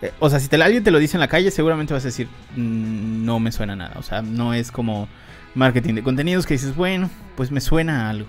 eh, 0.02 0.12
o 0.20 0.30
sea, 0.30 0.38
si 0.40 0.48
te, 0.48 0.62
alguien 0.62 0.84
te 0.84 0.90
lo 0.90 0.98
dice 0.98 1.16
en 1.16 1.20
la 1.20 1.28
calle, 1.28 1.50
seguramente 1.50 1.92
vas 1.94 2.04
a 2.04 2.08
decir, 2.08 2.28
"Mm, 2.56 3.24
no 3.24 3.40
me 3.40 3.50
suena 3.52 3.74
nada. 3.76 3.94
O 3.98 4.02
sea, 4.02 4.22
no 4.22 4.54
es 4.54 4.70
como 4.70 5.08
marketing 5.54 5.94
de 5.94 6.02
contenidos 6.02 6.46
que 6.46 6.54
dices, 6.54 6.74
bueno, 6.76 7.10
pues 7.36 7.50
me 7.50 7.60
suena 7.60 8.08
algo. 8.08 8.28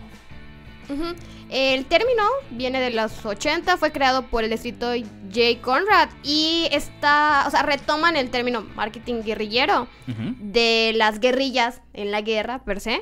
Ujú. 0.89 1.15
El 1.49 1.85
término 1.85 2.23
viene 2.51 2.79
de 2.79 2.89
los 2.89 3.23
80, 3.25 3.77
fue 3.77 3.91
creado 3.91 4.23
por 4.23 4.43
el 4.43 4.51
escritor 4.51 4.97
Jay 5.31 5.57
Conrad 5.57 6.09
y 6.23 6.67
está, 6.71 7.43
o 7.47 7.51
sea, 7.51 7.61
retoman 7.61 8.15
el 8.17 8.29
término 8.31 8.61
marketing 8.75 9.21
guerrillero 9.23 9.87
de 10.07 10.93
las 10.95 11.19
guerrillas 11.19 11.81
en 11.93 12.11
la 12.11 12.21
guerra 12.21 12.63
per 12.63 12.79
se, 12.79 13.01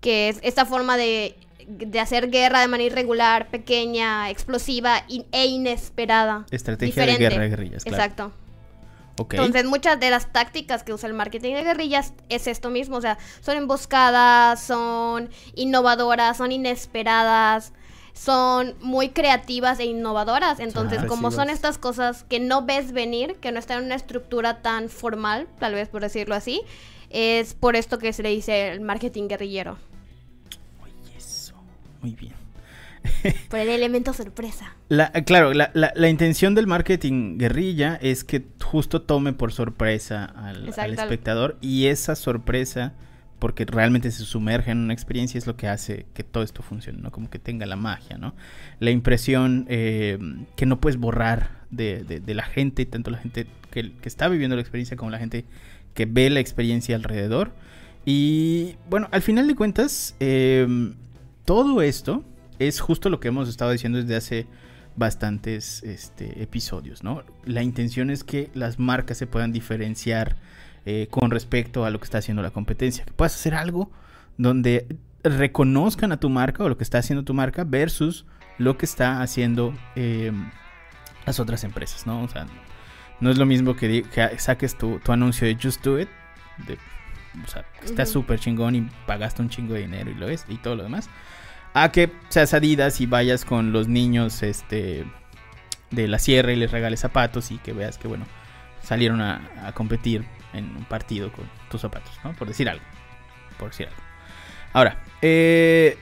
que 0.00 0.28
es 0.28 0.38
esta 0.42 0.66
forma 0.66 0.96
de, 0.96 1.36
de 1.68 2.00
hacer 2.00 2.30
guerra 2.30 2.60
de 2.60 2.68
manera 2.68 2.92
irregular, 2.92 3.48
pequeña, 3.48 4.28
explosiva 4.28 5.04
in- 5.08 5.26
e 5.30 5.46
inesperada. 5.46 6.46
Estrategia 6.50 6.92
Diferente. 6.94 7.22
de 7.22 7.28
guerra 7.30 7.42
de 7.44 7.48
guerrillas, 7.50 7.84
claro. 7.84 7.96
Exacto. 8.02 8.32
Entonces, 9.16 9.64
muchas 9.64 10.00
de 10.00 10.10
las 10.10 10.32
tácticas 10.32 10.82
que 10.82 10.92
usa 10.92 11.08
el 11.08 11.14
marketing 11.14 11.54
de 11.54 11.62
guerrillas 11.62 12.12
es 12.28 12.48
esto 12.48 12.70
mismo, 12.70 12.96
o 12.96 13.00
sea, 13.00 13.16
son 13.40 13.56
emboscadas, 13.56 14.60
son 14.60 15.30
innovadoras, 15.54 16.36
son 16.36 16.50
inesperadas, 16.50 17.72
son 18.14 18.74
muy 18.80 19.10
creativas 19.10 19.80
e 19.80 19.84
innovadoras. 19.84 20.60
Entonces, 20.60 21.04
como 21.04 21.30
son 21.30 21.50
estas 21.50 21.76
cosas 21.76 22.24
que 22.24 22.40
no 22.40 22.64
ves 22.64 22.92
venir, 22.92 23.36
que 23.36 23.52
no 23.52 23.58
están 23.58 23.80
en 23.80 23.84
una 23.86 23.96
estructura 23.96 24.62
tan 24.62 24.88
formal, 24.88 25.46
tal 25.58 25.74
vez 25.74 25.88
por 25.88 26.00
decirlo 26.00 26.34
así, 26.34 26.62
es 27.10 27.54
por 27.54 27.76
esto 27.76 27.98
que 27.98 28.12
se 28.12 28.22
le 28.22 28.30
dice 28.30 28.70
el 28.70 28.80
marketing 28.80 29.28
guerrillero. 29.28 29.76
Eso. 31.16 31.54
Muy 32.00 32.14
bien. 32.14 32.32
Por 33.50 33.58
el 33.58 33.68
elemento 33.68 34.14
sorpresa. 34.14 34.74
La, 34.88 35.12
claro, 35.12 35.52
la, 35.52 35.70
la, 35.74 35.92
la 35.94 36.08
intención 36.08 36.54
del 36.54 36.66
marketing 36.66 37.36
guerrilla 37.36 37.98
es 38.00 38.24
que 38.24 38.46
justo 38.62 39.02
tome 39.02 39.32
por 39.32 39.52
sorpresa 39.52 40.24
al, 40.24 40.68
espectador 40.68 41.56
y 41.60 41.86
esa 41.86 42.16
sorpresa, 42.16 42.94
porque 43.38 43.64
realmente 43.64 44.10
se 44.10 44.24
sumerge 44.24 44.70
en 44.70 44.78
una 44.78 44.92
experiencia, 44.94 45.38
es 45.38 45.46
lo 45.46 45.56
que 45.56 45.68
hace 45.68 46.06
que 46.14 46.22
todo 46.24 46.42
esto 46.44 46.62
funcione, 46.62 47.00
¿no? 47.02 47.10
Como 47.10 47.28
que 47.28 47.38
tenga 47.38 47.66
la 47.66 47.76
magia, 47.76 48.16
¿no? 48.16 48.34
La 48.80 48.90
impresión 48.90 49.66
eh, 49.68 50.18
que 50.56 50.66
no 50.66 50.80
puedes 50.80 50.98
borrar 50.98 51.50
de, 51.70 52.04
de- 52.04 52.34
la 52.34 52.44
gente, 52.44 52.86
tanto 52.86 53.10
la 53.10 53.18
gente 53.18 53.46
que, 53.70 53.92
que 53.92 54.08
está 54.08 54.28
viviendo 54.28 54.56
la 54.56 54.62
experiencia 54.62 54.96
como 54.96 55.10
la 55.10 55.18
gente 55.18 55.44
que 55.94 56.06
ve 56.06 56.30
la 56.30 56.40
experiencia 56.40 56.96
alrededor. 56.96 57.52
Y 58.06 58.76
bueno, 58.88 59.08
al 59.12 59.22
final 59.22 59.46
de 59.46 59.54
cuentas, 59.54 60.14
eh, 60.20 60.66
todo 61.44 61.82
esto 61.82 62.24
es 62.58 62.80
justo 62.80 63.10
lo 63.10 63.20
que 63.20 63.28
hemos 63.28 63.48
estado 63.48 63.72
diciendo 63.72 63.98
desde 63.98 64.16
hace 64.16 64.46
bastantes 64.96 65.82
este, 65.82 66.40
episodios, 66.42 67.02
¿no? 67.02 67.24
La 67.44 67.62
intención 67.62 68.10
es 68.10 68.22
que 68.22 68.50
las 68.54 68.78
marcas 68.78 69.18
se 69.18 69.26
puedan 69.26 69.52
diferenciar 69.52 70.36
eh, 70.86 71.08
con 71.10 71.30
respecto 71.30 71.84
a 71.84 71.90
lo 71.90 71.98
que 71.98 72.04
está 72.04 72.18
haciendo 72.18 72.42
la 72.42 72.50
competencia. 72.50 73.04
Que 73.04 73.12
puedas 73.12 73.34
hacer 73.34 73.54
algo 73.54 73.90
donde 74.36 74.86
reconozcan 75.22 76.12
a 76.12 76.18
tu 76.18 76.28
marca 76.28 76.64
o 76.64 76.68
lo 76.68 76.76
que 76.76 76.84
está 76.84 76.98
haciendo 76.98 77.24
tu 77.24 77.32
marca 77.34 77.64
versus 77.64 78.26
lo 78.58 78.76
que 78.76 78.84
está 78.84 79.22
haciendo 79.22 79.74
eh, 79.96 80.32
las 81.26 81.40
otras 81.40 81.64
empresas, 81.64 82.06
¿no? 82.06 82.22
O 82.22 82.28
sea, 82.28 82.46
no 83.20 83.30
es 83.30 83.38
lo 83.38 83.46
mismo 83.46 83.74
que, 83.74 84.04
saques 84.38 84.76
tu, 84.76 84.98
tu 84.98 85.12
anuncio 85.12 85.46
de 85.46 85.56
Just 85.60 85.82
Do 85.82 85.98
It, 85.98 86.08
de, 86.66 86.74
o 87.42 87.48
sea, 87.48 87.64
que 87.80 87.86
está 87.86 88.06
súper 88.06 88.38
chingón 88.38 88.74
y 88.74 88.88
pagaste 89.06 89.42
un 89.42 89.48
chingo 89.48 89.74
de 89.74 89.80
dinero 89.80 90.10
y 90.10 90.14
lo 90.14 90.28
es, 90.28 90.44
y 90.48 90.56
todo 90.56 90.76
lo 90.76 90.82
demás, 90.82 91.08
a 91.72 91.90
que 91.90 92.12
seas 92.28 92.54
Adidas 92.54 93.00
y 93.00 93.06
vayas 93.06 93.44
con 93.44 93.72
los 93.72 93.88
niños 93.88 94.42
este, 94.42 95.06
de 95.90 96.08
la 96.08 96.18
sierra 96.18 96.52
y 96.52 96.56
les 96.56 96.70
regales 96.70 97.00
zapatos 97.00 97.50
y 97.50 97.58
que 97.58 97.72
veas 97.72 97.98
que, 97.98 98.06
bueno, 98.06 98.26
salieron 98.82 99.20
a, 99.20 99.48
a 99.64 99.72
competir 99.72 100.24
en 100.54 100.76
un 100.76 100.84
partido 100.84 101.30
con 101.32 101.44
tus 101.70 101.80
zapatos, 101.80 102.12
¿no? 102.24 102.32
Por 102.32 102.48
decir 102.48 102.68
algo. 102.68 102.84
Por 103.58 103.70
decir 103.70 103.88
algo. 103.88 104.00
Ahora, 104.72 105.02
eh, 105.22 105.98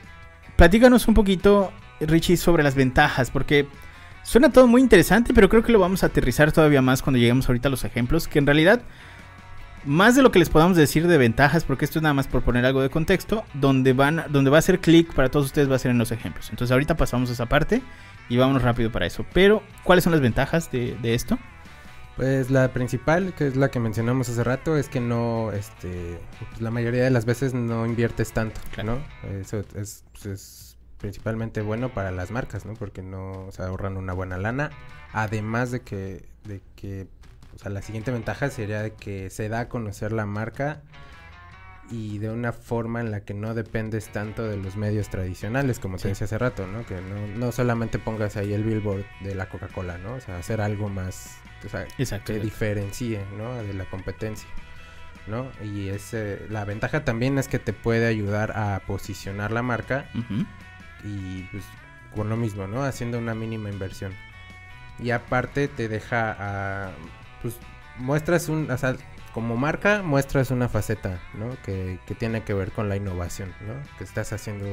platícanos 0.55 1.07
un 1.07 1.13
poquito, 1.13 1.71
Richie, 1.99 2.37
sobre 2.37 2.63
las 2.63 2.75
ventajas, 2.75 3.29
porque 3.29 3.67
suena 4.23 4.51
todo 4.51 4.67
muy 4.67 4.81
interesante, 4.81 5.33
pero 5.33 5.49
creo 5.49 5.63
que 5.63 5.71
lo 5.71 5.79
vamos 5.79 6.03
a 6.03 6.07
aterrizar 6.07 6.51
todavía 6.51 6.81
más 6.81 7.01
cuando 7.01 7.19
lleguemos 7.19 7.47
ahorita 7.47 7.67
a 7.67 7.71
los 7.71 7.83
ejemplos, 7.83 8.27
que 8.27 8.39
en 8.39 8.47
realidad, 8.47 8.81
más 9.85 10.15
de 10.15 10.23
lo 10.23 10.31
que 10.31 10.39
les 10.39 10.49
podamos 10.49 10.75
decir 10.75 11.07
de 11.07 11.17
ventajas, 11.17 11.63
porque 11.65 11.85
esto 11.85 11.99
es 11.99 12.03
nada 12.03 12.13
más 12.13 12.27
por 12.27 12.41
poner 12.41 12.65
algo 12.65 12.81
de 12.81 12.89
contexto, 12.89 13.45
donde, 13.53 13.93
van, 13.93 14.23
donde 14.29 14.49
va 14.49 14.57
a 14.57 14.61
ser 14.61 14.79
clic 14.79 15.13
para 15.13 15.29
todos 15.29 15.45
ustedes 15.47 15.69
va 15.69 15.75
a 15.75 15.79
ser 15.79 15.91
en 15.91 15.99
los 15.99 16.11
ejemplos. 16.11 16.49
Entonces 16.49 16.71
ahorita 16.71 16.97
pasamos 16.97 17.29
a 17.29 17.33
esa 17.33 17.45
parte 17.45 17.81
y 18.29 18.37
vámonos 18.37 18.63
rápido 18.63 18.91
para 18.91 19.05
eso. 19.05 19.25
Pero, 19.33 19.61
¿cuáles 19.83 20.03
son 20.03 20.11
las 20.11 20.21
ventajas 20.21 20.71
de, 20.71 20.97
de 21.01 21.13
esto? 21.13 21.37
Pues 22.15 22.51
la 22.51 22.71
principal, 22.73 23.33
que 23.33 23.47
es 23.47 23.55
la 23.55 23.71
que 23.71 23.79
mencionamos 23.79 24.29
hace 24.29 24.43
rato, 24.43 24.77
es 24.77 24.87
que 24.87 24.99
no, 24.99 25.51
este, 25.51 26.19
pues, 26.49 26.61
la 26.61 26.69
mayoría 26.69 27.03
de 27.03 27.09
las 27.09 27.25
veces 27.25 27.53
no 27.55 27.85
inviertes 27.85 28.33
tanto, 28.33 28.61
Claro. 28.71 28.99
¿no? 29.23 29.29
Eso 29.39 29.63
es, 29.75 30.03
pues, 30.11 30.25
es 30.25 30.77
principalmente 30.99 31.61
bueno 31.61 31.89
para 31.93 32.11
las 32.11 32.29
marcas, 32.29 32.65
¿no? 32.65 32.75
Porque 32.75 33.01
no, 33.01 33.47
se 33.51 33.63
ahorran 33.63 33.97
una 33.97 34.13
buena 34.13 34.37
lana. 34.37 34.69
Además 35.11 35.71
de 35.71 35.81
que, 35.81 36.25
de 36.45 36.61
que, 36.75 37.07
o 37.55 37.59
sea, 37.59 37.71
la 37.71 37.81
siguiente 37.81 38.11
ventaja 38.11 38.49
sería 38.49 38.81
de 38.81 38.93
que 38.93 39.29
se 39.29 39.49
da 39.49 39.61
a 39.61 39.69
conocer 39.69 40.11
la 40.11 40.25
marca 40.25 40.81
y 41.93 42.17
de 42.17 42.31
una 42.31 42.51
forma 42.53 43.01
en 43.01 43.11
la 43.11 43.19
que 43.19 43.35
no 43.35 43.53
dependes 43.53 44.07
tanto 44.07 44.43
de 44.43 44.57
los 44.57 44.75
medios 44.75 45.09
tradicionales, 45.09 45.77
como 45.77 45.97
te 45.97 46.07
decía 46.07 46.25
hace 46.25 46.39
rato, 46.39 46.65
¿no? 46.65 46.83
Que 46.87 46.95
no, 46.95 47.27
no 47.37 47.51
solamente 47.51 47.99
pongas 47.99 48.35
ahí 48.35 48.51
el 48.51 48.63
billboard 48.63 49.05
de 49.21 49.35
la 49.35 49.47
Coca-Cola, 49.47 49.99
¿no? 49.99 50.15
O 50.15 50.19
sea, 50.19 50.37
hacer 50.37 50.59
algo 50.59 50.89
más, 50.89 51.37
o 51.63 51.69
sea, 51.69 51.85
Exacto. 51.99 52.33
que 52.33 52.39
diferencie, 52.39 53.23
¿no? 53.37 53.61
De 53.61 53.75
la 53.75 53.85
competencia, 53.85 54.49
¿no? 55.27 55.51
Y 55.63 55.89
ese, 55.89 56.47
la 56.49 56.65
ventaja 56.65 57.05
también 57.05 57.37
es 57.37 57.47
que 57.47 57.59
te 57.59 57.73
puede 57.73 58.07
ayudar 58.07 58.57
a 58.57 58.79
posicionar 58.87 59.51
la 59.51 59.61
marca 59.61 60.09
y 61.03 61.43
pues 61.51 61.63
con 62.15 62.27
lo 62.27 62.37
mismo, 62.37 62.65
¿no? 62.65 62.83
Haciendo 62.83 63.19
una 63.19 63.35
mínima 63.35 63.69
inversión. 63.69 64.13
Y 64.97 65.11
aparte 65.11 65.67
te 65.67 65.87
deja 65.87 66.35
a, 66.39 66.91
pues 67.43 67.55
muestras 67.99 68.49
un, 68.49 68.71
o 68.71 68.77
sea, 68.79 68.95
como 69.33 69.57
marca 69.57 70.01
muestras 70.03 70.51
una 70.51 70.69
faceta, 70.69 71.19
¿no? 71.33 71.49
Que, 71.63 71.99
que 72.05 72.15
tiene 72.15 72.43
que 72.43 72.53
ver 72.53 72.71
con 72.71 72.87
la 72.89 72.95
innovación, 72.95 73.49
¿no? 73.67 73.73
Que 73.97 74.03
estás 74.03 74.31
haciendo 74.33 74.67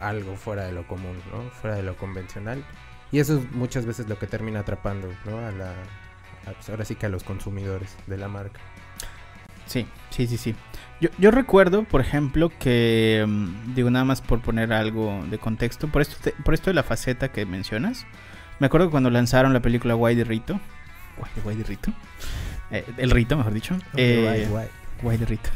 algo 0.00 0.36
fuera 0.36 0.64
de 0.64 0.72
lo 0.72 0.86
común, 0.86 1.16
¿no? 1.32 1.50
Fuera 1.50 1.76
de 1.76 1.82
lo 1.82 1.96
convencional. 1.96 2.64
Y 3.10 3.18
eso 3.20 3.38
es 3.38 3.50
muchas 3.52 3.86
veces 3.86 4.08
lo 4.08 4.18
que 4.18 4.26
termina 4.26 4.60
atrapando, 4.60 5.08
¿no? 5.24 5.38
A 5.38 5.50
la, 5.52 5.74
pues, 6.44 6.68
ahora 6.70 6.84
sí 6.84 6.94
que 6.94 7.06
a 7.06 7.08
los 7.08 7.24
consumidores 7.24 7.96
de 8.06 8.18
la 8.18 8.28
marca. 8.28 8.60
Sí, 9.66 9.86
sí, 10.10 10.26
sí, 10.26 10.36
sí. 10.36 10.54
Yo, 11.00 11.08
yo 11.18 11.30
recuerdo, 11.30 11.84
por 11.84 12.00
ejemplo, 12.00 12.50
que, 12.58 13.24
mm, 13.26 13.74
digo 13.74 13.90
nada 13.90 14.04
más 14.04 14.20
por 14.20 14.40
poner 14.40 14.72
algo 14.72 15.24
de 15.30 15.38
contexto, 15.38 15.88
por 15.88 16.02
esto, 16.02 16.16
te- 16.22 16.32
por 16.44 16.54
esto 16.54 16.70
de 16.70 16.74
la 16.74 16.82
faceta 16.82 17.28
que 17.32 17.46
mencionas, 17.46 18.06
me 18.58 18.66
acuerdo 18.66 18.86
que 18.88 18.92
cuando 18.92 19.10
lanzaron 19.10 19.52
la 19.52 19.60
película 19.60 19.94
Guay 19.94 20.14
de 20.14 20.24
Guay 20.24 21.56
de 21.56 21.64
Rito, 21.64 21.92
Eh, 22.72 22.84
el 22.96 23.10
Rito, 23.10 23.36
mejor 23.36 23.52
dicho, 23.52 23.76
eh, 23.96 24.46
Guay, 25.02 25.18
de 25.18 25.26
Rito. 25.26 25.50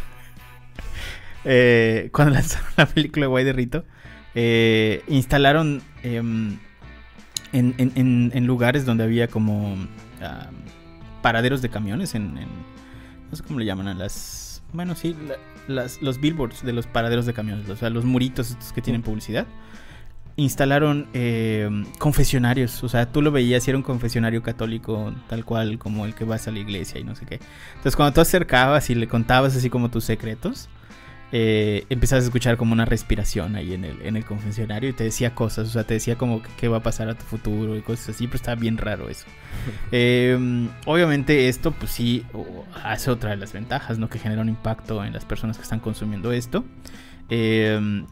Eh, 1.44 2.10
cuando 2.12 2.34
lanzaron 2.34 2.66
la 2.76 2.86
película 2.86 3.26
Guay 3.26 3.44
de 3.44 3.52
Rito, 3.52 3.84
eh, 4.34 5.02
instalaron 5.08 5.82
em, 6.02 6.58
en, 7.52 7.74
en- 7.78 7.92
en- 7.94 8.30
en 8.34 8.46
lugares 8.46 8.84
donde 8.84 9.04
había 9.04 9.28
como 9.28 9.76
paraderos 11.22 11.62
de 11.62 11.68
camiones, 11.70 12.14
en, 12.14 12.36
en- 12.38 12.48
no 13.30 13.36
sé 13.36 13.42
cómo 13.42 13.58
le 13.58 13.64
llaman 13.64 13.88
a 13.88 13.94
las... 13.94 14.62
Bueno, 14.72 14.94
sí, 14.94 15.16
la- 15.26 15.36
las, 15.74 16.00
los 16.02 16.20
billboards 16.20 16.62
de 16.64 16.72
los 16.72 16.86
paraderos 16.86 17.26
de 17.26 17.32
camiones, 17.32 17.68
o 17.68 17.76
sea, 17.76 17.90
los 17.90 18.04
muritos 18.04 18.50
estos 18.50 18.72
que 18.72 18.82
tienen 18.82 19.02
publicidad. 19.02 19.46
Instalaron 20.38 21.08
eh, 21.14 21.68
confesionarios, 21.98 22.84
o 22.84 22.90
sea, 22.90 23.10
tú 23.10 23.22
lo 23.22 23.32
veías 23.32 23.66
y 23.66 23.70
era 23.70 23.78
un 23.78 23.82
confesionario 23.82 24.42
católico 24.42 25.14
tal 25.28 25.46
cual 25.46 25.78
como 25.78 26.04
el 26.04 26.14
que 26.14 26.24
vas 26.24 26.46
a 26.46 26.50
la 26.50 26.58
iglesia 26.58 27.00
y 27.00 27.04
no 27.04 27.14
sé 27.14 27.24
qué. 27.24 27.40
Entonces 27.70 27.96
cuando 27.96 28.12
tú 28.12 28.20
acercabas 28.20 28.90
y 28.90 28.94
le 28.94 29.08
contabas 29.08 29.56
así 29.56 29.70
como 29.70 29.90
tus 29.90 30.04
secretos, 30.04 30.68
eh, 31.32 31.86
empezabas 31.88 32.24
a 32.24 32.26
escuchar 32.26 32.56
como 32.56 32.72
una 32.72 32.84
respiración 32.84 33.56
ahí 33.56 33.74
en 33.74 33.84
el, 33.84 34.00
en 34.02 34.16
el 34.16 34.24
confesionario 34.24 34.90
y 34.90 34.92
te 34.92 35.04
decía 35.04 35.34
cosas, 35.34 35.68
o 35.68 35.70
sea, 35.70 35.84
te 35.84 35.94
decía 35.94 36.16
como 36.16 36.40
qué 36.56 36.68
va 36.68 36.78
a 36.78 36.82
pasar 36.82 37.08
a 37.08 37.14
tu 37.14 37.24
futuro 37.24 37.74
y 37.74 37.82
cosas 37.82 38.10
así, 38.10 38.26
pero 38.26 38.36
estaba 38.36 38.60
bien 38.60 38.78
raro 38.78 39.08
eso. 39.08 39.26
Eh, 39.90 40.68
obviamente 40.84 41.48
esto 41.48 41.72
pues 41.72 41.90
sí 41.90 42.24
hace 42.84 43.10
otra 43.10 43.30
de 43.30 43.36
las 43.36 43.52
ventajas, 43.52 43.98
¿no? 43.98 44.08
Que 44.08 44.18
genera 44.18 44.42
un 44.42 44.48
impacto 44.48 45.04
en 45.04 45.12
las 45.12 45.24
personas 45.24 45.56
que 45.56 45.62
están 45.62 45.80
consumiendo 45.80 46.30
esto. 46.30 46.64
Eh, 47.30 48.04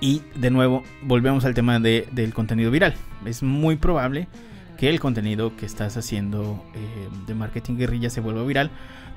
y 0.00 0.22
de 0.34 0.50
nuevo, 0.50 0.84
volvemos 1.02 1.44
al 1.44 1.54
tema 1.54 1.78
de- 1.80 2.08
del 2.12 2.32
contenido 2.34 2.70
viral. 2.70 2.94
Es 3.24 3.42
muy 3.42 3.76
probable 3.76 4.28
que 4.76 4.88
el 4.88 5.00
contenido 5.00 5.56
que 5.56 5.66
estás 5.66 5.96
haciendo 5.96 6.64
eh, 6.74 7.08
de 7.26 7.34
marketing 7.34 7.76
guerrilla 7.76 8.10
se 8.10 8.20
vuelva 8.20 8.44
viral. 8.44 8.70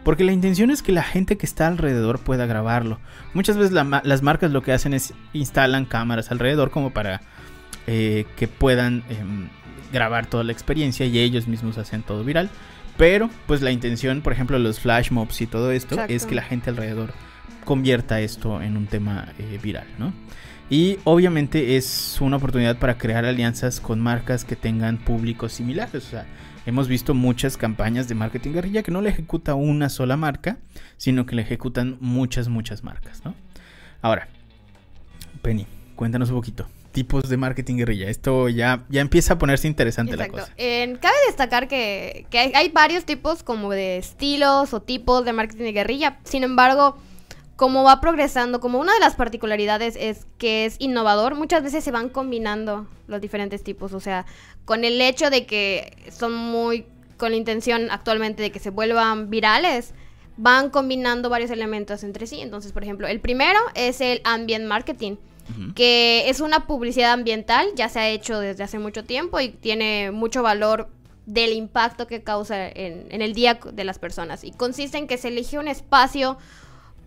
Porque 0.03 0.23
la 0.23 0.31
intención 0.31 0.71
es 0.71 0.81
que 0.81 0.91
la 0.91 1.03
gente 1.03 1.37
que 1.37 1.45
está 1.45 1.67
alrededor 1.67 2.17
pueda 2.19 2.47
grabarlo. 2.47 2.97
Muchas 3.35 3.57
veces 3.57 3.71
la 3.71 4.01
las 4.03 4.23
marcas 4.23 4.49
lo 4.51 4.63
que 4.63 4.71
hacen 4.73 4.95
es 4.95 5.13
instalan 5.33 5.85
cámaras 5.85 6.31
alrededor 6.31 6.71
como 6.71 6.89
para 6.89 7.21
eh, 7.85 8.25
que 8.35 8.47
puedan 8.47 9.03
em, 9.09 9.47
grabar 9.93 10.25
toda 10.25 10.43
la 10.43 10.51
experiencia 10.53 11.05
y 11.05 11.19
ellos 11.19 11.47
mismos 11.47 11.77
hacen 11.77 12.01
todo 12.01 12.23
viral. 12.23 12.49
Pero 12.97 13.29
pues 13.45 13.61
la 13.61 13.69
intención, 13.71 14.21
por 14.21 14.33
ejemplo, 14.33 14.57
los 14.57 14.79
flash 14.79 15.11
mobs 15.11 15.39
y 15.41 15.45
todo 15.45 15.71
esto 15.71 15.93
Exacto. 15.93 16.13
es 16.13 16.25
que 16.25 16.33
la 16.33 16.41
gente 16.41 16.71
alrededor 16.71 17.13
convierta 17.63 18.19
esto 18.21 18.59
en 18.63 18.77
un 18.77 18.87
tema 18.87 19.27
eh, 19.37 19.59
viral, 19.61 19.85
¿no? 19.99 20.13
Y 20.71 20.99
obviamente 21.03 21.75
es 21.75 22.21
una 22.21 22.37
oportunidad 22.37 22.79
para 22.79 22.97
crear 22.97 23.25
alianzas 23.25 23.81
con 23.81 23.99
marcas 23.99 24.45
que 24.45 24.55
tengan 24.55 24.99
públicos 24.99 25.51
similares. 25.51 25.95
O 25.95 25.99
sea, 25.99 26.25
hemos 26.65 26.87
visto 26.87 27.13
muchas 27.13 27.57
campañas 27.57 28.07
de 28.07 28.15
marketing 28.15 28.53
guerrilla 28.53 28.81
que 28.81 28.89
no 28.89 29.01
le 29.01 29.09
ejecuta 29.09 29.53
una 29.53 29.89
sola 29.89 30.15
marca, 30.15 30.59
sino 30.95 31.25
que 31.25 31.35
le 31.35 31.41
ejecutan 31.41 31.97
muchas, 31.99 32.47
muchas 32.47 32.85
marcas, 32.85 33.21
¿no? 33.25 33.35
Ahora, 34.01 34.29
Penny, 35.41 35.67
cuéntanos 35.97 36.29
un 36.29 36.37
poquito. 36.37 36.69
Tipos 36.93 37.27
de 37.27 37.35
marketing 37.35 37.75
guerrilla. 37.75 38.09
Esto 38.09 38.47
ya, 38.47 38.85
ya 38.87 39.01
empieza 39.01 39.33
a 39.33 39.37
ponerse 39.37 39.67
interesante 39.67 40.15
la 40.15 40.29
cosa. 40.29 40.53
Cabe 40.55 41.15
destacar 41.27 41.67
que, 41.67 42.27
que 42.29 42.39
hay, 42.39 42.53
hay 42.55 42.69
varios 42.69 43.03
tipos 43.03 43.43
como 43.43 43.71
de 43.71 43.97
estilos 43.97 44.73
o 44.73 44.81
tipos 44.81 45.25
de 45.25 45.33
marketing 45.33 45.65
de 45.65 45.73
guerrilla. 45.73 46.19
Sin 46.23 46.43
embargo, 46.43 46.97
como 47.61 47.83
va 47.83 48.01
progresando, 48.01 48.59
como 48.59 48.79
una 48.79 48.91
de 48.95 48.99
las 48.99 49.13
particularidades 49.13 49.95
es 49.95 50.25
que 50.39 50.65
es 50.65 50.77
innovador, 50.79 51.35
muchas 51.35 51.61
veces 51.61 51.83
se 51.83 51.91
van 51.91 52.09
combinando 52.09 52.87
los 53.05 53.21
diferentes 53.21 53.63
tipos. 53.63 53.93
O 53.93 53.99
sea, 53.99 54.25
con 54.65 54.83
el 54.83 54.99
hecho 54.99 55.29
de 55.29 55.45
que 55.45 55.95
son 56.09 56.33
muy 56.33 56.87
con 57.17 57.29
la 57.29 57.37
intención 57.37 57.91
actualmente 57.91 58.41
de 58.41 58.51
que 58.51 58.57
se 58.57 58.71
vuelvan 58.71 59.29
virales, 59.29 59.93
van 60.37 60.71
combinando 60.71 61.29
varios 61.29 61.51
elementos 61.51 62.03
entre 62.03 62.25
sí. 62.25 62.41
Entonces, 62.41 62.71
por 62.71 62.81
ejemplo, 62.81 63.05
el 63.05 63.19
primero 63.19 63.59
es 63.75 64.01
el 64.01 64.21
ambient 64.23 64.65
marketing. 64.65 65.17
Que 65.75 66.29
es 66.29 66.39
una 66.39 66.65
publicidad 66.65 67.11
ambiental, 67.11 67.67
ya 67.75 67.89
se 67.89 67.99
ha 67.99 68.09
hecho 68.09 68.39
desde 68.39 68.63
hace 68.63 68.79
mucho 68.79 69.03
tiempo 69.03 69.39
y 69.39 69.49
tiene 69.49 70.09
mucho 70.09 70.41
valor 70.41 70.89
del 71.27 71.53
impacto 71.53 72.07
que 72.07 72.23
causa 72.23 72.69
en, 72.69 73.05
en 73.11 73.21
el 73.21 73.35
día 73.35 73.59
de 73.71 73.83
las 73.83 73.99
personas. 73.99 74.43
Y 74.43 74.51
consiste 74.51 74.97
en 74.97 75.05
que 75.05 75.19
se 75.19 75.27
elige 75.27 75.59
un 75.59 75.67
espacio 75.67 76.39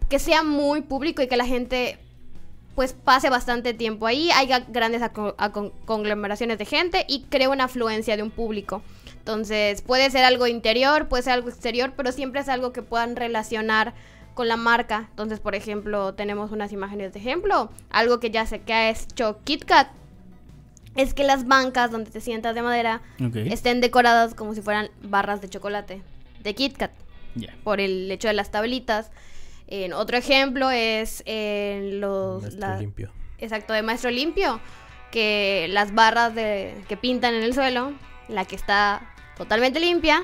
que 0.08 0.18
sea 0.18 0.42
muy 0.42 0.82
público 0.82 1.22
y 1.22 1.26
que 1.28 1.36
la 1.36 1.46
gente 1.46 1.98
pues 2.74 2.92
pase 2.92 3.30
bastante 3.30 3.72
tiempo 3.72 4.06
ahí, 4.06 4.30
haya 4.32 4.60
grandes 4.60 5.00
conglomeraciones 5.84 6.58
de 6.58 6.64
gente 6.64 7.04
y 7.08 7.22
crea 7.22 7.48
una 7.48 7.64
afluencia 7.64 8.16
de 8.16 8.22
un 8.24 8.30
público. 8.30 8.82
Entonces 9.18 9.80
puede 9.80 10.10
ser 10.10 10.24
algo 10.24 10.46
interior, 10.48 11.08
puede 11.08 11.22
ser 11.22 11.34
algo 11.34 11.48
exterior, 11.48 11.92
pero 11.96 12.10
siempre 12.10 12.40
es 12.40 12.48
algo 12.48 12.72
que 12.72 12.82
puedan 12.82 13.14
relacionar 13.16 13.94
con 14.34 14.48
la 14.48 14.56
marca. 14.56 15.06
Entonces, 15.10 15.38
por 15.38 15.54
ejemplo, 15.54 16.14
tenemos 16.14 16.50
unas 16.50 16.72
imágenes 16.72 17.12
de 17.12 17.20
ejemplo. 17.20 17.70
Algo 17.90 18.18
que 18.18 18.30
ya 18.30 18.44
sé 18.46 18.60
que 18.60 18.72
ha 18.72 18.90
hecho 18.90 19.38
KitKat 19.44 19.88
es 20.96 21.14
que 21.14 21.22
las 21.22 21.46
bancas 21.46 21.92
donde 21.92 22.10
te 22.10 22.20
sientas 22.20 22.54
de 22.56 22.62
madera 22.62 23.02
estén 23.46 23.80
decoradas 23.80 24.34
como 24.34 24.54
si 24.54 24.62
fueran 24.62 24.90
barras 25.02 25.40
de 25.40 25.48
chocolate 25.48 26.02
de 26.42 26.54
KitKat 26.54 26.90
Ya. 27.36 27.54
por 27.64 27.80
el 27.80 28.10
hecho 28.10 28.28
de 28.28 28.34
las 28.34 28.50
tablitas. 28.50 29.10
En 29.66 29.92
otro 29.92 30.16
ejemplo 30.16 30.70
es 30.70 31.22
en 31.26 32.00
los 32.00 32.42
Maestro 32.42 32.60
la- 32.68 32.76
limpio. 32.78 33.10
exacto 33.38 33.72
de 33.72 33.82
maestro 33.82 34.10
limpio 34.10 34.60
que 35.10 35.66
las 35.70 35.94
barras 35.94 36.34
de 36.34 36.74
que 36.88 36.96
pintan 36.96 37.34
en 37.34 37.42
el 37.42 37.54
suelo, 37.54 37.92
la 38.28 38.44
que 38.44 38.56
está 38.56 39.00
totalmente 39.36 39.80
limpia 39.80 40.22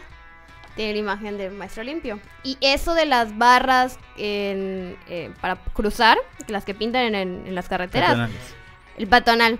tiene 0.77 0.93
la 0.95 0.99
imagen 0.99 1.39
del 1.39 1.53
maestro 1.53 1.83
limpio. 1.85 2.21
Y 2.43 2.59
eso 2.61 2.95
de 2.95 3.07
las 3.07 3.37
barras 3.39 3.99
en, 4.17 4.97
eh, 5.09 5.33
para 5.41 5.57
cruzar, 5.57 6.19
las 6.49 6.65
que 6.65 6.75
pintan 6.75 7.03
en, 7.03 7.15
en- 7.15 7.47
en 7.47 7.55
las 7.55 7.69
carreteras, 7.69 8.31
el 8.99 9.07
patonal. 9.07 9.59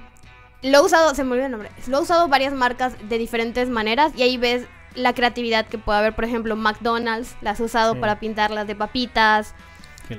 Lo 0.63 0.79
he 0.79 0.81
usado, 0.83 1.15
se 1.15 1.25
me 1.25 1.31
olvidó 1.33 1.47
el 1.47 1.53
nombre. 1.53 1.71
Lo 1.87 1.99
he 1.99 2.01
usado 2.03 2.29
varias 2.29 2.53
marcas 2.53 2.95
de 3.09 3.17
diferentes 3.19 3.69
maneras 3.71 4.13
y 4.17 4.23
ahí 4.23 4.37
ves 4.37 4.67
la 4.95 5.15
creatividad 5.15 5.67
que 5.67 5.79
puede 5.79 5.99
haber. 6.01 6.15
Por 6.15 6.25
ejemplo, 6.25 6.55
McDonald's 6.57 7.35
las 7.41 7.61
ha 7.61 7.65
usado 7.65 7.95
Sí. 7.95 8.01
para 8.01 8.19
pintarlas 8.21 8.67
de 8.67 8.75
papitas. 8.75 9.55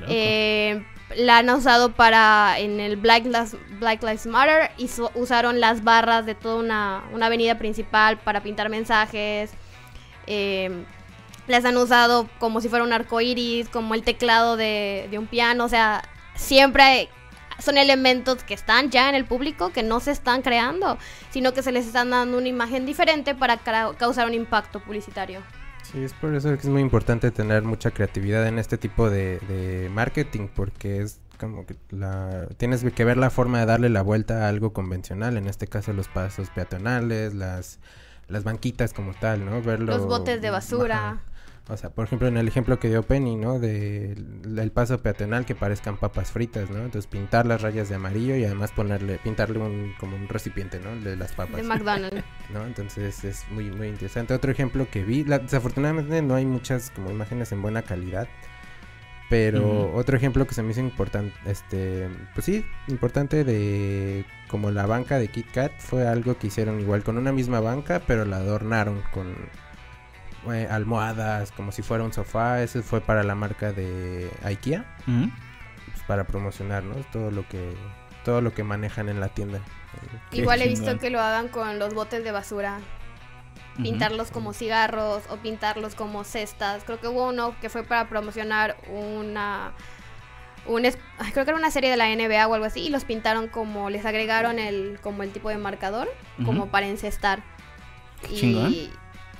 Eh, 0.07 0.85
la 1.17 1.39
han 1.39 1.49
usado 1.49 1.91
para 1.93 2.57
en 2.59 2.79
el 2.79 2.95
Black 2.95 3.25
Lives, 3.25 4.25
Matter 4.25 4.71
y 4.77 4.89
usaron 5.15 5.59
las 5.59 5.83
barras 5.83 6.25
de 6.25 6.35
toda 6.35 6.55
una, 6.55 7.03
una 7.11 7.25
avenida 7.25 7.57
principal 7.57 8.17
para 8.17 8.41
pintar 8.41 8.69
mensajes. 8.69 9.51
Eh, 10.27 10.85
las 11.47 11.65
han 11.65 11.75
usado 11.75 12.29
como 12.39 12.61
si 12.61 12.69
fuera 12.69 12.85
un 12.85 12.93
arco 12.93 13.19
iris, 13.19 13.67
como 13.67 13.93
el 13.93 14.03
teclado 14.03 14.55
de, 14.55 15.07
de 15.11 15.17
un 15.17 15.27
piano. 15.27 15.65
O 15.65 15.69
sea, 15.69 16.01
siempre 16.35 17.09
son 17.59 17.77
elementos 17.77 18.43
que 18.43 18.53
están 18.53 18.89
ya 18.89 19.09
en 19.09 19.15
el 19.15 19.25
público, 19.25 19.71
que 19.71 19.83
no 19.83 19.99
se 19.99 20.11
están 20.11 20.41
creando, 20.41 20.97
sino 21.29 21.53
que 21.53 21.61
se 21.61 21.71
les 21.71 21.85
están 21.85 22.09
dando 22.09 22.37
una 22.37 22.47
imagen 22.47 22.85
diferente 22.85 23.35
para 23.35 23.61
cra- 23.63 23.95
causar 23.97 24.27
un 24.27 24.33
impacto 24.33 24.79
publicitario. 24.79 25.41
Sí, 25.91 26.03
es 26.03 26.13
por 26.13 26.33
eso 26.35 26.49
que 26.49 26.55
es 26.55 26.69
muy 26.69 26.81
importante 26.81 27.31
tener 27.31 27.63
mucha 27.63 27.91
creatividad 27.91 28.47
en 28.47 28.59
este 28.59 28.77
tipo 28.77 29.09
de, 29.09 29.39
de 29.39 29.89
marketing, 29.89 30.47
porque 30.55 31.01
es 31.01 31.19
como 31.37 31.65
que 31.65 31.75
la, 31.89 32.47
tienes 32.57 32.83
que 32.83 33.03
ver 33.03 33.17
la 33.17 33.29
forma 33.29 33.59
de 33.59 33.65
darle 33.65 33.89
la 33.89 34.01
vuelta 34.01 34.45
a 34.45 34.49
algo 34.49 34.73
convencional, 34.73 35.37
en 35.37 35.47
este 35.47 35.67
caso 35.67 35.91
los 35.91 36.07
pasos 36.07 36.49
peatonales, 36.51 37.33
las, 37.33 37.79
las 38.27 38.43
banquitas 38.43 38.93
como 38.93 39.13
tal, 39.13 39.43
¿no? 39.43 39.61
Verlo, 39.61 39.87
Los 39.87 40.05
botes 40.05 40.41
de 40.41 40.49
basura. 40.49 41.09
Ajá. 41.09 41.21
O 41.69 41.77
sea, 41.77 41.89
por 41.91 42.05
ejemplo, 42.05 42.27
en 42.27 42.35
el 42.37 42.47
ejemplo 42.47 42.79
que 42.79 42.89
dio 42.89 43.03
Penny, 43.03 43.35
¿no? 43.37 43.57
De 43.59 44.11
el 44.13 44.71
paso 44.71 45.01
peatonal 45.01 45.45
que 45.45 45.55
parezcan 45.55 45.95
papas 45.97 46.31
fritas, 46.31 46.69
¿no? 46.69 46.77
Entonces 46.79 47.07
pintar 47.07 47.45
las 47.45 47.61
rayas 47.61 47.87
de 47.87 47.95
amarillo 47.95 48.35
y 48.35 48.43
además 48.43 48.71
ponerle, 48.71 49.19
pintarle 49.23 49.59
un, 49.59 49.93
como 49.99 50.15
un 50.17 50.27
recipiente, 50.27 50.79
¿no? 50.79 50.93
De 50.97 51.15
las 51.15 51.31
papas. 51.33 51.57
De 51.57 51.63
McDonald's. 51.63 52.23
¿no? 52.53 52.65
Entonces 52.65 53.23
es 53.23 53.45
muy, 53.51 53.71
muy 53.71 53.87
interesante. 53.87 54.33
Otro 54.33 54.51
ejemplo 54.51 54.87
que 54.91 55.03
vi, 55.03 55.23
la- 55.23 55.39
desafortunadamente 55.39 56.21
no 56.21 56.35
hay 56.35 56.45
muchas 56.45 56.89
como 56.91 57.09
imágenes 57.11 57.51
en 57.53 57.61
buena 57.61 57.83
calidad, 57.83 58.27
pero 59.29 59.93
otro 59.93 60.17
ejemplo 60.17 60.45
que 60.45 60.53
se 60.53 60.61
me 60.61 60.71
hizo 60.71 60.81
importante, 60.81 61.33
este, 61.45 62.09
pues 62.33 62.43
sí, 62.45 62.65
importante 62.89 63.45
de 63.45 64.25
como 64.49 64.71
la 64.71 64.85
banca 64.85 65.19
de 65.19 65.29
Kit 65.29 65.49
Kat 65.51 65.71
fue 65.77 66.05
algo 66.05 66.37
que 66.37 66.47
hicieron 66.47 66.81
igual 66.81 67.03
con 67.03 67.17
una 67.17 67.31
misma 67.31 67.61
banca, 67.61 68.01
pero 68.05 68.25
la 68.25 68.37
adornaron 68.37 69.01
con 69.13 69.33
eh, 70.51 70.67
almohadas, 70.69 71.51
como 71.51 71.71
si 71.71 71.81
fuera 71.81 72.03
un 72.03 72.13
sofá. 72.13 72.61
Ese 72.63 72.81
fue 72.81 73.01
para 73.01 73.23
la 73.23 73.35
marca 73.35 73.71
de 73.73 74.31
IKEA, 74.43 74.85
Ujú. 75.07 75.29
pues, 75.91 76.03
para 76.07 76.23
promocionar, 76.25 76.83
¿no? 76.83 76.95
Todo 77.11 77.31
lo 77.31 77.47
que 77.47 77.75
todo 78.23 78.41
lo 78.41 78.53
que 78.53 78.63
manejan 78.63 79.09
en 79.09 79.19
la 79.19 79.29
tienda. 79.29 79.59
Qué 80.29 80.37
Igual 80.37 80.61
he 80.61 80.67
visto 80.67 80.97
que 80.99 81.09
lo 81.09 81.19
hagan 81.19 81.47
con 81.47 81.79
los 81.79 81.93
botes 81.95 82.23
de 82.23 82.31
basura. 82.31 82.79
Pintarlos 83.81 84.29
como 84.31 84.53
cigarros 84.53 85.23
o 85.29 85.37
pintarlos 85.37 85.95
como 85.95 86.23
cestas. 86.23 86.83
Creo 86.83 86.99
que 86.99 87.07
hubo 87.07 87.29
uno 87.29 87.55
que 87.61 87.69
fue 87.69 87.83
para 87.83 88.07
promocionar 88.09 88.77
una... 88.89 89.71
Un 90.67 90.85
es- 90.85 90.99
creo 91.33 91.45
que 91.45 91.49
era 91.51 91.55
una 91.57 91.71
serie 91.71 91.89
de 91.89 91.97
la 91.97 92.05
NBA 92.13 92.47
o 92.47 92.53
algo 92.53 92.65
así. 92.65 92.81
Y 92.81 92.89
los 92.89 93.05
pintaron 93.05 93.47
como... 93.47 93.89
Les 93.89 94.05
agregaron 94.05 94.59
el 94.59 94.99
como 95.01 95.23
el 95.23 95.31
tipo 95.31 95.49
de 95.49 95.57
marcador. 95.57 96.07
Como 96.45 96.67
para 96.67 96.85
encestar. 96.87 97.41
Qué 98.21 98.35
chingón. 98.35 98.75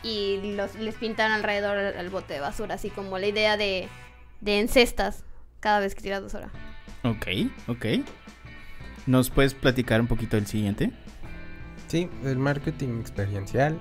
Y, 0.03 0.53
los, 0.55 0.75
les 0.75 0.95
pintaron 0.95 1.33
alrededor 1.33 1.77
al, 1.77 2.09
bote 2.09 2.33
de 2.33 2.39
basura. 2.39 2.75
Así 2.75 2.89
como 2.89 3.17
la 3.19 3.27
idea 3.27 3.57
de, 3.57 3.87
de 4.41 4.59
encestas 4.59 5.23
cada 5.59 5.79
vez 5.79 5.95
que 5.95 6.01
tiras 6.01 6.21
basura. 6.21 6.49
Ok, 7.03 7.27
ok. 7.67 7.85
¿Nos 9.07 9.29
puedes 9.29 9.53
platicar 9.53 10.01
un 10.01 10.07
poquito 10.07 10.35
del 10.35 10.47
siguiente? 10.47 10.91
Sí, 11.87 12.09
el 12.23 12.37
marketing 12.37 12.99
experiencial, 13.01 13.79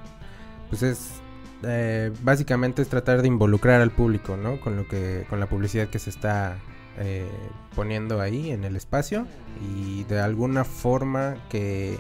pues 0.69 0.83
es 0.83 1.21
eh, 1.63 2.11
básicamente 2.23 2.81
es 2.81 2.89
tratar 2.89 3.21
de 3.21 3.29
involucrar 3.29 3.81
al 3.81 3.91
público, 3.91 4.37
¿no? 4.37 4.61
Con 4.61 4.77
lo 4.77 4.89
que, 4.89 5.27
con 5.29 5.41
la 5.41 5.47
publicidad 5.47 5.89
que 5.89 5.99
se 5.99 6.11
está 6.11 6.59
eh, 6.99 7.29
poniendo 7.75 8.21
ahí 8.21 8.51
en 8.51 8.65
el 8.65 8.77
espacio 8.77 9.27
y 9.61 10.05
de 10.05 10.21
alguna 10.21 10.65
forma 10.65 11.37
que 11.51 11.99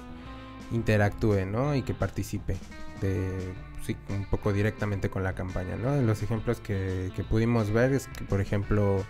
interactúe, 0.72 1.44
¿no? 1.46 1.74
Y 1.74 1.82
que 1.82 1.92
participe 1.92 2.56
de, 3.02 3.52
un 4.08 4.24
poco 4.24 4.52
directamente 4.52 5.10
con 5.10 5.22
la 5.22 5.34
campaña, 5.34 5.76
¿no? 5.76 6.00
Los 6.02 6.22
ejemplos 6.22 6.60
que, 6.60 7.10
que 7.16 7.24
pudimos 7.24 7.70
ver 7.72 7.92
es 7.92 8.06
que, 8.08 8.24
por 8.24 8.40
ejemplo, 8.40 9.04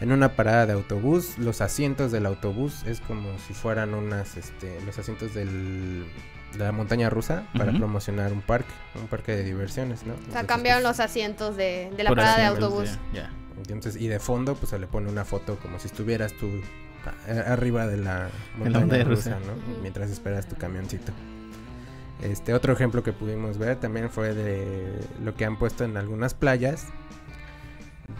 en 0.00 0.12
una 0.12 0.30
parada 0.36 0.66
de 0.66 0.72
autobús, 0.72 1.38
los 1.38 1.60
asientos 1.60 2.10
del 2.12 2.26
autobús 2.26 2.82
es 2.86 3.00
como 3.00 3.38
si 3.46 3.54
fueran 3.54 3.94
unas, 3.94 4.36
este, 4.36 4.80
los 4.84 4.98
asientos 4.98 5.32
del, 5.34 6.04
de 6.52 6.58
la 6.58 6.72
montaña 6.72 7.08
rusa 7.08 7.44
para 7.56 7.70
promocionar 7.72 8.32
un 8.32 8.40
parque, 8.42 8.72
un 9.00 9.06
parque 9.06 9.36
de 9.36 9.44
diversiones, 9.44 10.04
¿no? 10.04 10.14
O 10.14 10.16
sea, 10.16 10.24
Entonces, 10.26 10.46
cambiaron 10.48 10.82
pues, 10.82 10.98
los 10.98 11.00
asientos 11.04 11.56
de, 11.56 11.90
de 11.96 12.02
la 12.02 12.10
parada 12.10 12.38
de 12.38 12.44
autobús. 12.46 12.98
Ya. 13.12 13.30
Entonces, 13.58 13.94
y 14.00 14.08
de 14.08 14.18
fondo, 14.18 14.54
pues 14.56 14.70
se 14.70 14.78
le 14.78 14.86
pone 14.88 15.08
una 15.08 15.24
foto 15.24 15.56
como 15.60 15.78
si 15.78 15.86
estuvieras 15.86 16.32
tú 16.32 16.50
a- 17.28 17.52
arriba 17.52 17.86
de 17.86 17.96
la 17.98 18.28
montaña 18.58 19.04
rusa, 19.04 19.36
rusa. 19.36 19.38
¿no? 19.46 19.80
Mientras 19.82 20.10
esperas 20.10 20.48
tu 20.48 20.56
camioncito. 20.56 21.12
Este 22.22 22.54
otro 22.54 22.72
ejemplo 22.72 23.02
que 23.02 23.12
pudimos 23.12 23.58
ver 23.58 23.76
también 23.80 24.08
fue 24.10 24.32
de 24.34 25.00
lo 25.22 25.34
que 25.34 25.44
han 25.44 25.58
puesto 25.58 25.84
en 25.84 25.96
algunas 25.96 26.34
playas 26.34 26.86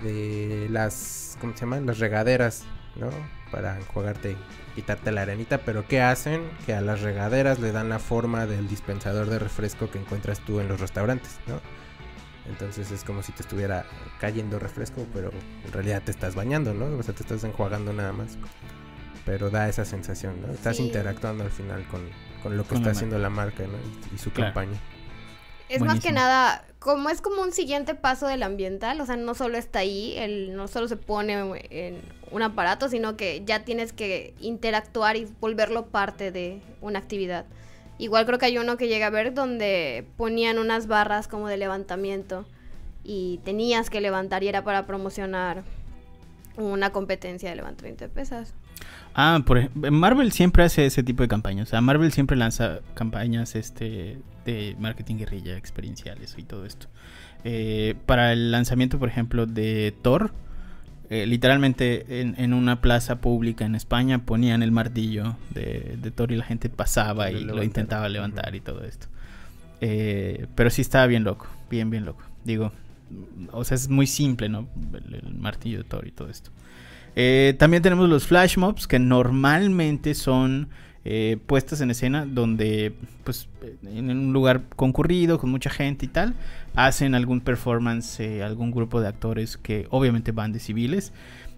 de 0.03 0.67
las 0.71 1.37
¿cómo 1.41 1.53
se 1.55 1.61
llaman? 1.61 1.87
las 1.87 1.99
regaderas, 1.99 2.65
¿no? 2.97 3.11
Para 3.51 3.79
enjuagarte, 3.79 4.37
quitarte 4.75 5.13
la 5.13 5.23
arenita, 5.23 5.59
pero 5.59 5.87
¿qué 5.87 6.01
hacen? 6.01 6.43
Que 6.67 6.75
a 6.75 6.81
las 6.81 7.03
regaderas 7.03 7.59
le 7.61 7.73
dan 7.73 7.89
la 7.89 7.99
forma 7.99 8.47
del 8.47 8.69
dispensador 8.69 9.29
de 9.29 9.39
refresco 9.39 9.91
que 9.91 9.99
encuentras 9.99 10.41
tú 10.41 10.61
en 10.61 10.69
los 10.69 10.81
restaurantes, 10.81 11.39
¿no? 11.47 11.61
Entonces 12.51 12.91
es 12.91 13.05
como 13.05 13.23
si 13.23 13.31
te 13.33 13.43
estuviera 13.43 13.85
cayendo 14.21 14.59
refresco, 14.59 15.07
pero 15.15 15.31
en 15.65 15.73
realidad 15.73 16.03
te 16.05 16.11
estás 16.11 16.35
bañando, 16.35 16.75
¿no? 16.75 16.87
O 16.97 17.03
sea, 17.03 17.15
te 17.15 17.23
estás 17.23 17.45
enjuagando 17.45 17.93
nada 17.93 18.13
más. 18.13 18.37
Pero 19.25 19.51
da 19.51 19.69
esa 19.69 19.85
sensación, 19.85 20.41
¿no? 20.43 20.53
Estás 20.53 20.79
Sí. 20.79 20.83
interactuando 20.87 21.45
al 21.45 21.51
final 21.53 21.87
con, 21.87 22.01
con 22.43 22.57
lo 22.57 22.65
que 22.65 22.71
Con 22.71 22.79
está 22.79 22.91
la 22.91 22.93
haciendo 22.93 23.19
la 23.19 23.31
marca, 23.31 23.65
¿no? 23.65 23.79
Y, 24.15 24.19
su 24.19 24.31
Claro. 24.31 24.53
campaña. 24.53 24.79
Es 25.69 25.81
más 25.81 26.01
que 26.01 26.13
nada, 26.13 26.67
como 26.79 27.09
es 27.09 27.23
como 27.23 27.41
un 27.41 27.53
siguiente 27.53 27.95
paso 27.95 28.27
del 28.27 28.43
ambiental, 28.43 29.01
o 29.01 29.07
sea, 29.07 29.17
no 29.17 29.35
solo 29.35 29.57
está 29.57 29.79
ahí, 29.79 30.15
el, 30.19 30.55
no 30.55 30.69
solo 30.69 30.87
se 30.87 30.97
pone 30.99 31.33
en 31.71 32.03
un 32.31 32.43
aparato, 32.43 32.91
sino 32.91 33.17
que 33.17 33.43
ya 33.47 33.65
tienes 33.65 33.95
que 33.95 34.35
interactuar 34.41 35.17
y 35.17 35.27
volverlo 35.41 35.87
parte 35.87 36.31
de 36.31 36.61
una 36.83 36.99
actividad. 36.99 37.47
Igual 37.97 38.27
creo 38.27 38.39
que 38.39 38.47
hay 38.47 38.59
uno 38.59 38.77
que 38.77 38.89
llega 38.89 39.07
a 39.07 39.11
ver 39.11 39.33
donde 39.33 40.07
ponían 40.17 40.59
unas 40.59 40.89
barras 40.89 41.27
como 41.27 41.49
de 41.49 41.57
levantamiento 41.57 42.45
y 43.05 43.41
tenías 43.45 43.89
que 43.89 44.01
levantar 44.01 44.43
y 44.43 44.49
era 44.49 44.63
para 44.65 44.87
promocionar 44.87 45.63
una 46.57 46.91
competencia 46.91 47.49
de 47.49 47.57
levantamiento 47.57 48.05
de 48.05 48.11
pesas. 48.11 48.55
Ah, 49.15 49.43
por 49.45 49.71
Marvel 49.75 50.33
siempre 50.33 50.65
hace 50.65 50.87
ese 50.87 51.03
tipo 51.03 51.23
de 51.23 51.29
campañas. 51.29 51.69
O 51.69 51.71
sea, 51.71 51.81
Marvel 51.81 52.13
siempre 52.13 52.37
lanza 52.37 52.81
campañas 52.95 53.55
este 53.55 54.19
de 54.45 54.77
marketing 54.79 55.17
guerrilla, 55.17 55.57
experienciales 55.57 56.35
y 56.39 56.43
todo 56.43 56.65
esto. 56.65 56.89
Eh, 57.45 57.95
para 58.07 58.33
el 58.33 58.51
lanzamiento, 58.51 58.99
por 58.99 59.09
ejemplo, 59.09 59.47
de 59.47 59.95
Thor, 60.03 60.33
eh, 61.11 61.27
literalmente 61.27 62.21
en, 62.21 62.35
en 62.39 62.55
una 62.55 62.81
plaza 62.81 63.21
pública 63.21 63.67
en 63.67 63.75
España 63.75 64.25
ponían 64.25 64.63
el 64.63 64.73
martillo 64.73 65.37
de, 65.51 65.99
de 66.01 66.11
Thor 66.11 66.33
y 66.33 66.37
la 66.37 66.45
gente 66.45 66.69
pasaba 66.69 67.31
y 67.31 67.45
lo 67.45 67.63
intentaba 67.63 68.09
levantar 68.09 68.55
y 68.55 68.61
todo 68.61 68.83
esto. 68.83 69.09
Eh, 69.81 70.47
pero 70.55 70.71
sí 70.71 70.81
estaba 70.81 71.07
bien 71.07 71.25
loco, 71.25 71.49
bien, 71.69 71.91
bien 71.91 72.05
loco. 72.05 72.23
Digo, 72.45 72.73
o 73.51 73.65
sea, 73.65 73.75
es 73.75 73.89
muy 73.89 74.07
simple, 74.07 74.49
¿no? 74.49 74.69
El, 74.95 75.15
el 75.27 75.35
martillo 75.35 75.79
de 75.79 75.85
Thor 75.85 76.07
y 76.07 76.13
todo 76.13 76.31
esto. 76.31 76.51
Eh, 77.15 77.55
también 77.59 77.83
tenemos 77.83 78.09
los 78.09 78.27
flash 78.27 78.57
mobs 78.57 78.87
que 78.87 78.99
normalmente 78.99 80.15
son 80.15 80.69
eh, 81.05 81.37
puestas 81.47 81.81
en 81.81 81.91
escena 81.91 82.25
donde, 82.27 82.95
pues, 83.25 83.49
en 83.85 84.09
un 84.11 84.33
lugar 84.33 84.63
concurrido 84.77 85.39
con 85.39 85.51
mucha 85.51 85.69
gente 85.69 86.07
y 86.07 86.09
tal, 86.09 86.35
hacen 86.75 87.15
algún 87.15 87.41
performance, 87.41 88.21
eh, 88.21 88.43
algún 88.43 88.71
grupo 88.71 89.01
de 89.01 89.09
actores 89.09 89.57
que 89.57 89.87
obviamente 89.91 90.31
van 90.33 90.53
de 90.53 90.61
civiles. 90.61 91.13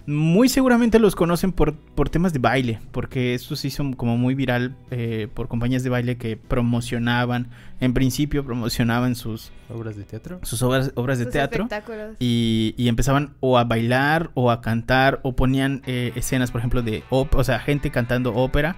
Muy 0.06 0.50
seguramente 0.50 0.98
los 0.98 1.16
conocen 1.16 1.52
por, 1.52 1.74
por 1.74 2.10
temas 2.10 2.34
de 2.34 2.38
baile, 2.38 2.78
porque 2.92 3.32
esto 3.34 3.56
se 3.56 3.68
hizo 3.68 3.90
como 3.96 4.18
muy 4.18 4.34
viral 4.34 4.76
eh, 4.90 5.28
por 5.32 5.48
compañías 5.48 5.82
de 5.82 5.88
baile 5.88 6.16
que 6.18 6.36
promocionaban, 6.36 7.48
en 7.80 7.94
principio 7.94 8.44
promocionaban 8.44 9.14
sus, 9.14 9.50
Obras 9.70 9.96
de 9.96 10.04
teatro. 10.04 10.40
sus 10.42 10.62
obras, 10.62 10.92
obras 10.94 11.16
de 11.18 11.24
Sus 11.24 11.32
teatro. 11.32 11.64
espectáculos. 11.64 12.16
Y, 12.18 12.74
y 12.76 12.88
empezaban 12.88 13.32
o 13.40 13.56
a 13.56 13.64
bailar 13.64 14.30
o 14.34 14.50
a 14.50 14.60
cantar 14.60 15.20
o 15.22 15.34
ponían 15.36 15.80
eh, 15.86 16.12
escenas, 16.16 16.50
por 16.50 16.58
ejemplo, 16.60 16.82
de 16.82 17.02
ópera, 17.08 17.40
o 17.40 17.44
sea, 17.44 17.58
gente 17.58 17.90
cantando 17.90 18.34
ópera, 18.34 18.76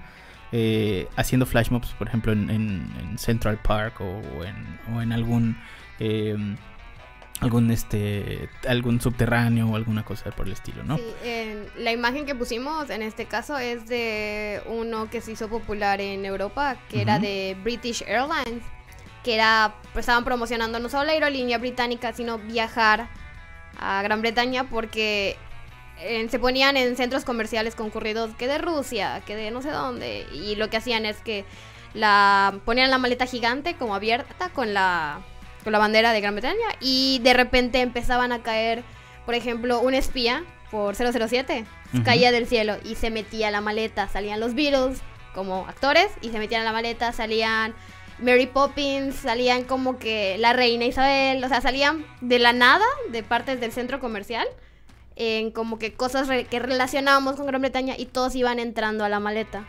eh, 0.53 1.09
haciendo 1.17 1.45
flash 1.45 1.71
mobs, 1.71 1.89
por 1.99 2.07
ejemplo, 2.07 2.31
en, 2.33 2.51
en- 2.51 2.89
en 3.01 3.19
Central 3.19 3.59
Park 3.65 4.01
o, 4.01 4.05
o 4.05 4.45
en, 4.45 4.55
o 4.95 5.03
en 5.03 5.13
algún 5.13 5.57
eh, 5.99 6.37
algún 7.41 7.71
este 7.71 8.49
algún 8.67 9.01
subterráneo 9.01 9.67
o 9.69 9.77
alguna 9.77 10.05
cosa 10.05 10.31
por 10.31 10.47
el 10.47 10.53
estilo, 10.53 10.83
¿no? 10.85 10.97
Sí, 10.97 11.05
en- 11.25 11.67
la 11.77 11.93
imagen 11.93 12.25
que 12.27 12.35
pusimos 12.35 12.89
en 12.91 13.03
este 13.03 13.27
caso 13.27 13.59
es 13.59 13.87
de 13.87 14.63
uno 14.67 15.11
que 15.11 15.21
se 15.21 15.33
hizo 15.33 15.49
popular 15.49 16.01
en 16.01 16.25
Europa, 16.25 16.77
que 16.89 17.03
era 17.03 17.19
de 17.19 17.57
British 17.63 18.03
Airlines, 18.07 18.63
que 19.23 19.35
era, 19.35 19.75
pues, 19.93 20.05
estaban 20.05 20.25
promocionando 20.25 20.79
no 20.79 20.89
solo 20.89 21.05
la 21.05 21.13
aerolínea 21.13 21.59
británica, 21.59 22.13
sino 22.13 22.39
viajar 22.39 23.09
a 23.79 24.01
Gran 24.03 24.23
Bretaña 24.23 24.65
porque 24.71 25.37
eh, 26.01 26.27
se 26.31 26.39
ponían 26.39 26.77
en 26.77 26.97
centros 26.97 27.25
comerciales 27.25 27.75
concurridos 27.75 28.35
que 28.37 28.47
de 28.47 28.59
Rusia, 28.59 29.21
que 29.27 29.35
de 29.37 29.51
no 29.51 29.61
sé 29.63 29.71
dónde, 29.71 30.27
y 30.33 30.55
lo 30.57 30.71
que 30.71 30.77
hacían 30.79 31.05
es 31.05 31.17
que 31.19 31.45
la 31.93 32.59
ponían 32.65 32.91
la 32.91 32.99
maleta 32.99 33.27
gigante 33.27 33.75
como 33.75 33.95
abierta 33.95 34.49
con 34.51 34.73
la 34.75 35.21
con 35.67 35.73
la 35.73 35.81
bandera 35.81 36.13
de 36.13 36.21
Gran 36.21 36.35
Bretaña 36.37 36.69
y 36.79 37.19
de 37.25 37.35
repente 37.35 37.81
empezaban 37.81 38.31
a 38.31 38.41
caer, 38.41 38.85
por 39.25 39.35
ejemplo, 39.35 39.81
un 39.81 39.95
espía 39.95 40.45
por 40.71 40.95
007 40.95 41.65
Ujú. 41.93 42.05
caía 42.05 42.31
del 42.31 42.47
cielo 42.47 42.77
y 42.85 42.95
se 42.95 43.11
metía 43.11 43.49
a 43.49 43.51
la 43.51 43.61
maleta, 43.61 44.07
salían 44.07 44.39
los 44.39 44.55
Beatles 44.55 45.01
como 45.35 45.67
actores 45.67 46.07
y 46.23 46.31
se 46.31 46.39
metían 46.39 46.61
a 46.63 46.65
la 46.67 46.73
maleta, 46.73 47.11
salían 47.13 47.75
Mary 48.21 48.47
Poppins, 48.47 49.17
salían 49.17 49.65
como 49.65 49.99
que 49.99 50.37
la 50.39 50.53
reina 50.53 50.85
Isabel, 50.85 51.43
o 51.43 51.49
sea, 51.49 51.61
salían 51.61 52.07
de 52.21 52.39
la 52.39 52.53
nada 52.53 52.87
de 53.11 53.25
partes 53.25 53.61
del 53.61 53.73
centro 53.73 53.99
comercial 53.99 54.47
en 55.17 55.51
como 55.51 55.81
que 55.81 55.95
cosas 55.95 56.29
re- 56.29 56.45
que 56.45 56.61
relacionábamos 56.61 57.35
con 57.35 57.47
Gran 57.47 57.61
Bretaña 57.63 57.95
y 57.99 58.07
todos 58.07 58.37
iban 58.37 58.61
entrando 58.61 59.05
a 59.05 59.09
la 59.09 59.19
maleta 59.19 59.67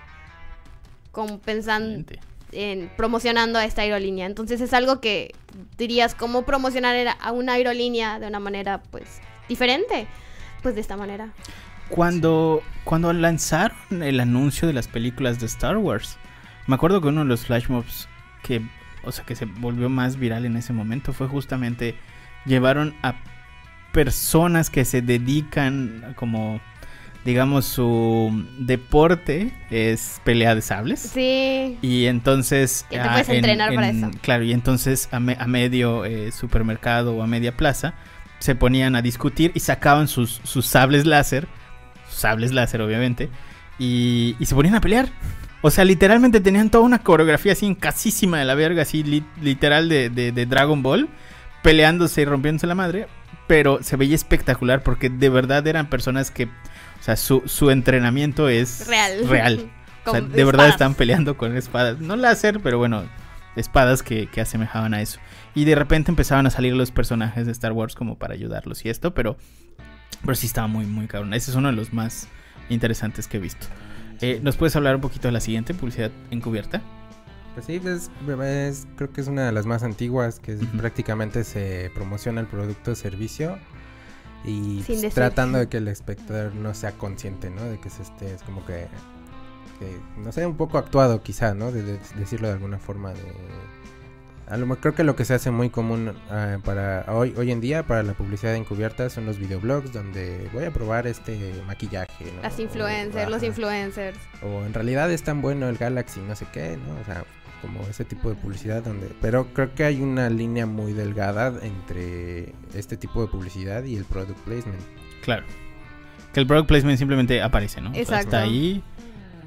como 1.12 1.40
pensando. 1.40 2.04
En 2.52 2.90
promocionando 2.96 3.60
a 3.60 3.66
esta 3.66 3.82
aerolínea. 3.82 4.26
Entonces 4.26 4.62
es 4.62 4.74
algo 4.74 5.00
que 5.02 5.34
dirías 5.78 6.16
cómo 6.16 6.44
promocionar 6.44 6.96
a 7.20 7.32
una 7.32 7.54
aerolínea 7.54 8.20
de 8.20 8.28
una 8.28 8.40
manera 8.40 8.82
pues 8.92 9.22
diferente, 9.50 10.08
pues 10.62 10.76
de 10.76 10.82
esta 10.82 10.98
manera. 10.98 11.30
Cuando, 11.90 12.62
cuando 12.84 13.14
lanzaron 13.14 14.04
el 14.04 14.20
anuncio 14.20 14.68
de 14.68 14.74
las 14.74 14.88
películas 14.88 15.40
de 15.40 15.46
Star 15.46 15.78
Wars, 15.78 16.18
me 16.68 16.76
acuerdo 16.76 17.02
que 17.02 17.08
uno 17.08 17.22
de 17.22 17.28
los 17.28 17.46
flash 17.46 17.70
mobs 17.70 18.10
que, 18.44 18.62
o 19.04 19.12
sea, 19.12 19.26
que 19.26 19.36
se 19.36 19.46
volvió 19.46 19.90
más 19.90 20.18
viral 20.18 20.46
en 20.46 20.58
ese 20.58 20.74
momento 20.74 21.14
fue 21.14 21.28
justamente 21.28 21.96
llevaron 22.46 22.96
a 23.04 23.16
personas 23.94 24.70
que 24.70 24.86
se 24.86 25.02
dedican 25.02 26.14
como 26.18 26.60
digamos 27.28 27.66
su 27.66 28.46
deporte 28.58 29.52
es 29.70 30.20
pelea 30.24 30.56
de 30.56 30.62
sables. 30.62 31.00
Sí. 31.02 31.78
Y 31.82 32.06
entonces... 32.06 32.86
Que 32.90 32.96
te 32.96 33.02
ah, 33.02 33.12
puedes 33.12 33.30
entrenar 33.30 33.76
para 33.76 33.90
eso. 33.90 34.10
Claro, 34.22 34.44
y 34.44 34.54
entonces 34.54 35.10
a, 35.12 35.20
me- 35.20 35.36
a 35.40 35.46
medio 35.46 36.06
eh, 36.06 36.32
supermercado 36.32 37.14
o 37.16 37.22
a 37.22 37.28
media 37.28 37.56
plaza 37.56 37.94
se 38.40 38.56
ponían 38.56 38.96
a 38.96 39.02
discutir 39.02 39.52
y 39.54 39.60
sacaban 39.60 40.08
sus, 40.08 40.40
sus 40.44 40.66
sables 40.66 41.06
láser, 41.06 41.48
sables 42.10 42.54
láser 42.54 42.82
obviamente, 42.82 43.30
y, 43.78 44.36
y 44.40 44.46
se 44.46 44.56
ponían 44.56 44.76
a 44.76 44.82
pelear. 44.82 45.10
O 45.62 45.70
sea, 45.70 45.84
literalmente 45.84 46.40
tenían 46.40 46.70
toda 46.70 46.84
una 46.86 47.00
coreografía 47.00 47.52
así 47.52 47.76
casísima 47.76 48.40
de 48.40 48.46
la 48.46 48.56
verga, 48.56 48.84
así 48.84 49.04
li- 49.04 49.26
literal 49.42 49.90
de, 49.90 50.10
de- 50.10 50.32
de 50.32 50.46
Dragon 50.46 50.82
Ball, 50.82 51.10
peleándose 51.62 52.22
y 52.22 52.26
rompiéndose 52.26 52.68
la 52.68 52.76
madre, 52.76 53.08
pero 53.48 53.80
se 53.82 53.98
veía 53.98 54.16
espectacular 54.16 54.84
porque 54.84 55.10
de 55.10 55.30
verdad 55.30 55.66
eran 55.68 55.90
personas 55.90 56.32
que, 56.32 56.48
o 57.00 57.04
sea, 57.04 57.16
su, 57.16 57.44
su 57.46 57.70
entrenamiento 57.72 58.50
es 58.50 58.88
Real. 58.88 59.28
real. 59.28 59.72
O 60.08 60.12
sea, 60.12 60.22
Con 60.22 60.32
de 60.32 60.46
verdad 60.46 60.70
están 60.70 60.94
peleando 60.96 61.36
con 61.36 61.58
espadas. 61.58 62.00
No 62.00 62.16
láser, 62.16 62.62
pero 62.62 62.78
bueno, 62.78 63.04
espadas 63.58 64.04
que, 64.04 64.28
que 64.28 64.40
asemejaban 64.40 64.94
a 64.94 65.02
eso. 65.02 65.20
Y 65.54 65.66
de 65.66 65.76
repente 65.76 66.12
empezaban 66.12 66.48
a 66.48 66.50
salir 66.50 66.74
los 66.76 66.92
personajes 66.92 67.46
de 67.46 67.52
Star 67.52 67.74
Wars 67.74 67.94
como 67.94 68.18
para 68.18 68.34
ayudarlos 68.34 68.86
y 68.86 68.90
esto, 68.90 69.14
pero, 69.14 69.36
pero 70.22 70.36
sí 70.36 70.48
estaba 70.48 70.68
muy, 70.68 70.86
muy 70.86 71.08
cabrón. 71.08 71.34
Ese 71.34 71.52
es 71.52 71.58
uno 71.58 71.68
de 71.68 71.74
los 71.76 71.92
más 71.92 72.30
interesantes 72.70 73.28
que 73.28 73.36
he 73.36 73.40
visto. 73.42 73.68
Eh, 74.22 74.40
¿Nos 74.42 74.56
puedes 74.56 74.78
hablar 74.78 74.96
un 74.96 75.02
poquito 75.02 75.28
de 75.28 75.34
la 75.34 75.42
siguiente, 75.42 75.74
publicidad 75.74 76.10
encubierta? 76.32 76.82
Pues 77.54 77.66
sí, 77.66 77.82
es, 77.84 78.10
es- 78.42 78.88
creo 78.96 79.12
que 79.12 79.20
es 79.20 79.28
una 79.28 79.46
de 79.46 79.52
las 79.52 79.66
más 79.66 79.84
antiguas, 79.84 80.40
que 80.40 80.54
es- 80.54 80.62
prácticamente 80.78 81.44
se 81.44 81.92
promociona 81.94 82.40
el 82.40 82.48
producto 82.48 82.92
o 82.92 82.96
servicio 82.96 83.60
y 84.46 84.82
pues, 84.84 85.14
tratando 85.14 85.58
de 85.58 85.68
que 85.68 85.78
el 85.78 85.88
espectador 85.88 86.54
no 86.56 86.74
sea 86.74 86.92
consciente, 86.94 87.50
¿no? 87.50 87.64
De 87.64 87.80
que 87.80 87.90
se 87.90 88.04
esté, 88.04 88.34
es 88.34 88.44
como 88.44 88.66
que, 88.66 88.88
que, 89.80 90.00
no 90.18 90.32
sé, 90.32 90.46
un 90.46 90.56
poco 90.58 90.78
actuado 90.78 91.22
quizá, 91.22 91.54
¿no? 91.54 91.72
De, 91.72 91.84
de- 91.84 92.00
decirlo 92.16 92.48
de 92.48 92.54
alguna 92.54 92.78
forma 92.80 93.12
de... 93.14 93.22
A 94.50 94.56
lo 94.56 94.66
mejor 94.66 94.80
creo 94.80 94.96
que 94.96 95.04
lo 95.04 95.18
que 95.18 95.26
se 95.26 95.34
hace 95.34 95.52
muy 95.52 95.70
común 95.70 96.14
ah, 96.30 96.60
para 96.64 97.04
hoy, 97.10 97.34
hoy 97.38 97.52
en 97.52 97.60
día 97.60 97.86
para 97.86 98.02
la 98.02 98.14
publicidad 98.14 98.56
encubierta 98.56 99.10
son 99.10 99.26
los 99.26 99.38
videoblogs 99.38 99.92
donde 99.92 100.50
voy 100.54 100.64
a 100.64 100.72
probar 100.72 101.06
este 101.06 101.62
maquillaje, 101.68 102.32
¿no? 102.34 102.42
Las 102.44 102.58
O- 102.58 102.62
influencers, 102.62 103.30
los 103.30 103.44
influencers. 103.44 104.18
O 104.42 104.64
en 104.66 104.74
realidad 104.74 105.12
es 105.12 105.22
tan 105.24 105.42
bueno 105.42 105.68
el 105.68 105.76
Galaxy, 105.78 106.22
no 106.22 106.34
sé 106.38 106.46
qué, 106.54 106.78
¿no? 106.78 106.98
O 107.02 107.04
sea, 107.04 107.26
como 107.62 107.82
ese 107.88 108.06
tipo 108.06 108.30
de 108.30 108.36
publicidad 108.36 108.84
donde... 108.84 109.10
Pero 109.22 109.48
creo 109.54 109.74
que 109.74 109.84
hay 109.84 110.02
una 110.02 110.30
línea 110.30 110.66
muy 110.66 110.94
delgada 110.94 111.54
entre 111.64 112.54
este 112.74 112.98
tipo 112.98 113.22
de 113.22 113.28
publicidad 113.28 113.84
y 113.84 113.96
el 113.96 114.06
product 114.06 114.40
placement. 114.42 114.82
Claro. 115.24 115.44
Que 116.34 116.40
el 116.42 116.48
product 116.48 116.68
placement 116.68 116.98
simplemente 116.98 117.42
aparece, 117.42 117.82
¿no? 117.82 117.90
O 117.90 117.94
sea, 117.94 118.02
Exacto. 118.02 118.26
está 118.26 118.42
ahí 118.42 118.84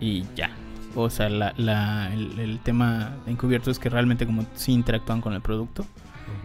y 0.00 0.24
ya. 0.34 0.50
O 0.94 1.08
sea, 1.08 1.28
la, 1.28 1.54
la- 1.56 2.12
el, 2.12 2.38
el 2.40 2.58
tema 2.60 3.16
encubierto 3.26 3.70
es 3.70 3.78
que 3.78 3.88
realmente 3.88 4.26
como 4.26 4.44
sí 4.54 4.72
interactúan 4.72 5.20
con 5.20 5.32
el 5.34 5.40
producto 5.40 5.86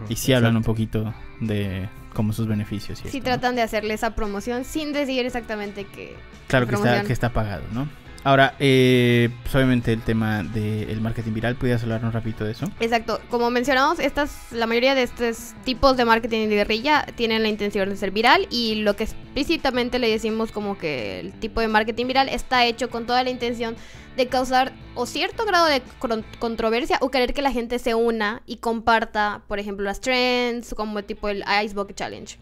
y 0.08 0.16
sí 0.16 0.32
hablan 0.32 0.52
un 0.56 0.62
exacto. 0.62 0.72
poquito 0.72 1.14
de 1.40 1.88
como 2.14 2.32
sus 2.32 2.46
beneficios. 2.46 3.00
Y 3.00 3.02
Sí 3.02 3.08
esto, 3.18 3.18
¿no? 3.18 3.34
tratan 3.36 3.56
de 3.56 3.62
hacerle 3.62 3.94
esa 3.94 4.14
promoción 4.14 4.64
sin 4.64 4.92
decir 4.92 5.26
exactamente 5.26 5.84
que... 5.84 6.16
Claro 6.48 6.66
que 6.66 6.74
está, 6.76 7.02
que 7.02 7.12
está 7.12 7.32
pagado, 7.32 7.62
¿no? 7.72 7.88
Ahora, 8.26 8.56
eh, 8.58 9.28
pues 9.44 9.54
obviamente 9.54 9.92
el 9.92 10.02
tema 10.02 10.42
del 10.42 11.00
marketing 11.00 11.32
viral, 11.32 11.54
¿pudieras 11.54 11.84
hablarnos 11.84 12.12
rapidito 12.12 12.44
de 12.44 12.50
eso? 12.50 12.68
Exacto, 12.80 13.20
como 13.30 13.50
mencionamos, 13.50 14.00
estas, 14.00 14.50
la 14.50 14.66
mayoría 14.66 14.96
de 14.96 15.04
estos 15.04 15.54
tipos 15.64 15.96
de 15.96 16.04
marketing 16.04 16.48
de 16.48 16.56
guerrilla 16.56 17.06
tienen 17.14 17.44
la 17.44 17.48
intención 17.48 17.88
de 17.88 17.94
ser 17.94 18.10
viral 18.10 18.48
y 18.50 18.82
lo 18.82 18.96
que 18.96 19.04
explícitamente 19.04 20.00
le 20.00 20.10
decimos 20.10 20.50
como 20.50 20.76
que 20.76 21.20
el 21.20 21.34
tipo 21.34 21.60
de 21.60 21.68
marketing 21.68 22.08
viral 22.08 22.28
está 22.28 22.66
hecho 22.66 22.90
con 22.90 23.06
toda 23.06 23.22
la 23.22 23.30
intención 23.30 23.76
de 24.16 24.26
causar 24.26 24.72
o 24.96 25.06
cierto 25.06 25.44
grado 25.44 25.66
de 25.66 25.80
controversia 26.40 26.98
o 27.02 27.12
querer 27.12 27.32
que 27.32 27.42
la 27.42 27.52
gente 27.52 27.78
se 27.78 27.94
una 27.94 28.42
y 28.44 28.56
comparta, 28.56 29.42
por 29.46 29.60
ejemplo, 29.60 29.84
las 29.84 30.00
trends 30.00 30.74
como 30.74 31.00
tipo 31.04 31.28
el 31.28 31.44
Ice 31.64 31.76
Bucket 31.76 31.94
Challenge. 31.94 32.36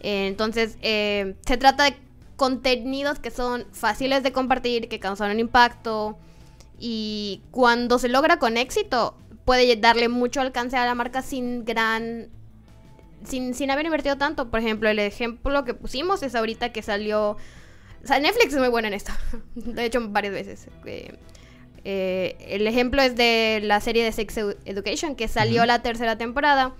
Eh, 0.00 0.26
Entonces, 0.26 0.76
eh, 0.82 1.36
se 1.46 1.56
trata 1.56 1.84
de 1.84 2.07
contenidos 2.38 3.18
que 3.18 3.30
son 3.30 3.66
fáciles 3.72 4.22
de 4.22 4.32
compartir, 4.32 4.88
que 4.88 4.98
causan 4.98 5.30
un 5.32 5.40
impacto, 5.40 6.16
y 6.78 7.42
cuando 7.50 7.98
se 7.98 8.08
logra 8.08 8.38
con 8.38 8.56
éxito, 8.56 9.14
puede 9.44 9.76
darle 9.76 10.08
mucho 10.08 10.40
alcance 10.40 10.76
a 10.78 10.86
la 10.86 10.94
marca 10.94 11.20
sin 11.20 11.66
gran. 11.66 12.28
Sin, 13.24 13.52
sin 13.54 13.70
haber 13.72 13.84
invertido 13.84 14.16
tanto. 14.16 14.48
Por 14.48 14.60
ejemplo, 14.60 14.88
el 14.88 15.00
ejemplo 15.00 15.64
que 15.64 15.74
pusimos 15.74 16.22
es 16.22 16.34
ahorita 16.36 16.70
que 16.72 16.82
salió. 16.82 17.32
O 17.32 18.06
sea, 18.06 18.20
Netflix 18.20 18.54
es 18.54 18.60
muy 18.60 18.68
bueno 18.68 18.86
en 18.88 18.94
esto. 18.94 19.12
Lo 19.56 19.80
he 19.80 19.86
hecho 19.86 20.00
varias 20.08 20.32
veces. 20.32 20.68
Eh, 20.86 21.18
eh, 21.84 22.36
el 22.48 22.66
ejemplo 22.68 23.02
es 23.02 23.16
de 23.16 23.58
la 23.64 23.80
serie 23.80 24.04
de 24.04 24.12
Sex 24.12 24.36
Edu- 24.38 24.56
Education, 24.64 25.16
que 25.16 25.26
salió 25.26 25.66
la 25.66 25.82
tercera 25.82 26.16
temporada. 26.16 26.74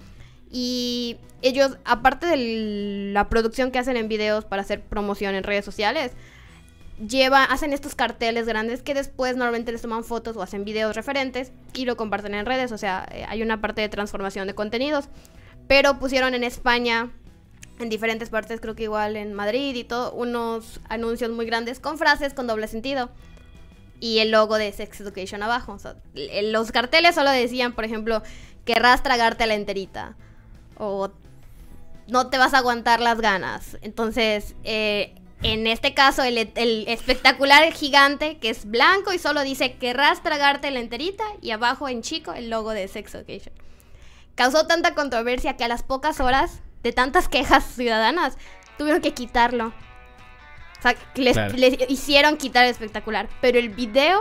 Y 0.50 1.18
ellos, 1.42 1.78
aparte 1.84 2.26
de 2.26 3.10
la 3.12 3.28
producción 3.28 3.70
que 3.70 3.78
hacen 3.78 3.96
en 3.96 4.08
videos 4.08 4.44
para 4.44 4.62
hacer 4.62 4.82
promoción 4.82 5.34
en 5.34 5.44
redes 5.44 5.64
sociales, 5.64 6.12
lleva, 7.06 7.44
hacen 7.44 7.72
estos 7.72 7.94
carteles 7.94 8.46
grandes 8.46 8.82
que 8.82 8.94
después 8.94 9.36
normalmente 9.36 9.72
les 9.72 9.82
toman 9.82 10.04
fotos 10.04 10.36
o 10.36 10.42
hacen 10.42 10.64
videos 10.64 10.96
referentes 10.96 11.52
y 11.74 11.84
lo 11.84 11.96
comparten 11.96 12.34
en 12.34 12.46
redes. 12.46 12.72
O 12.72 12.78
sea, 12.78 13.06
eh, 13.12 13.24
hay 13.28 13.42
una 13.42 13.60
parte 13.60 13.80
de 13.80 13.88
transformación 13.88 14.46
de 14.46 14.54
contenidos. 14.54 15.08
Pero 15.68 15.98
pusieron 15.98 16.34
en 16.34 16.44
España, 16.44 17.10
en 17.78 17.90
diferentes 17.90 18.30
partes, 18.30 18.60
creo 18.60 18.74
que 18.74 18.84
igual 18.84 19.16
en 19.16 19.34
Madrid 19.34 19.74
y 19.76 19.84
todo, 19.84 20.12
unos 20.12 20.80
anuncios 20.88 21.30
muy 21.30 21.44
grandes 21.44 21.78
con 21.78 21.98
frases 21.98 22.32
con 22.32 22.46
doble 22.46 22.68
sentido. 22.68 23.10
Y 24.00 24.20
el 24.20 24.30
logo 24.30 24.56
de 24.56 24.72
Sex 24.72 25.00
Education 25.00 25.42
abajo. 25.42 25.72
O 25.72 25.78
sea, 25.78 25.96
los 26.14 26.72
carteles 26.72 27.14
solo 27.14 27.30
decían, 27.30 27.74
por 27.74 27.84
ejemplo, 27.84 28.22
querrás 28.64 29.02
tragarte 29.02 29.46
la 29.46 29.54
enterita. 29.54 30.16
O 30.78 31.10
no 32.06 32.28
te 32.28 32.38
vas 32.38 32.54
a 32.54 32.58
aguantar 32.58 33.00
las 33.00 33.20
ganas. 33.20 33.76
Entonces, 33.82 34.54
eh, 34.64 35.14
en 35.42 35.66
este 35.66 35.94
caso, 35.94 36.24
el, 36.24 36.38
espectacular 36.88 37.72
gigante 37.72 38.38
que 38.38 38.50
es 38.50 38.64
blanco 38.64 39.12
y 39.12 39.18
solo 39.18 39.42
dice 39.42 39.76
querrás 39.76 40.22
tragarte 40.22 40.70
la 40.70 40.80
enterita 40.80 41.24
y 41.40 41.52
abajo 41.52 41.88
en 41.88 42.02
chico 42.02 42.32
el 42.32 42.50
logo 42.50 42.70
de 42.72 42.88
Sex 42.88 43.14
Education. 43.14 43.54
Causó 44.34 44.66
tanta 44.66 44.94
controversia 44.94 45.56
que 45.56 45.64
a 45.64 45.68
las 45.68 45.82
pocas 45.82 46.20
horas 46.20 46.60
de 46.82 46.92
tantas 46.92 47.28
quejas 47.28 47.64
ciudadanas 47.64 48.36
tuvieron 48.78 49.00
que 49.00 49.14
quitarlo. 49.14 49.72
O 50.78 50.82
sea, 50.82 50.96
les, 51.14 51.36
hicieron 51.88 52.36
quitar 52.36 52.64
el 52.64 52.70
espectacular. 52.70 53.28
Pero 53.40 53.58
el 53.58 53.68
video 53.68 54.20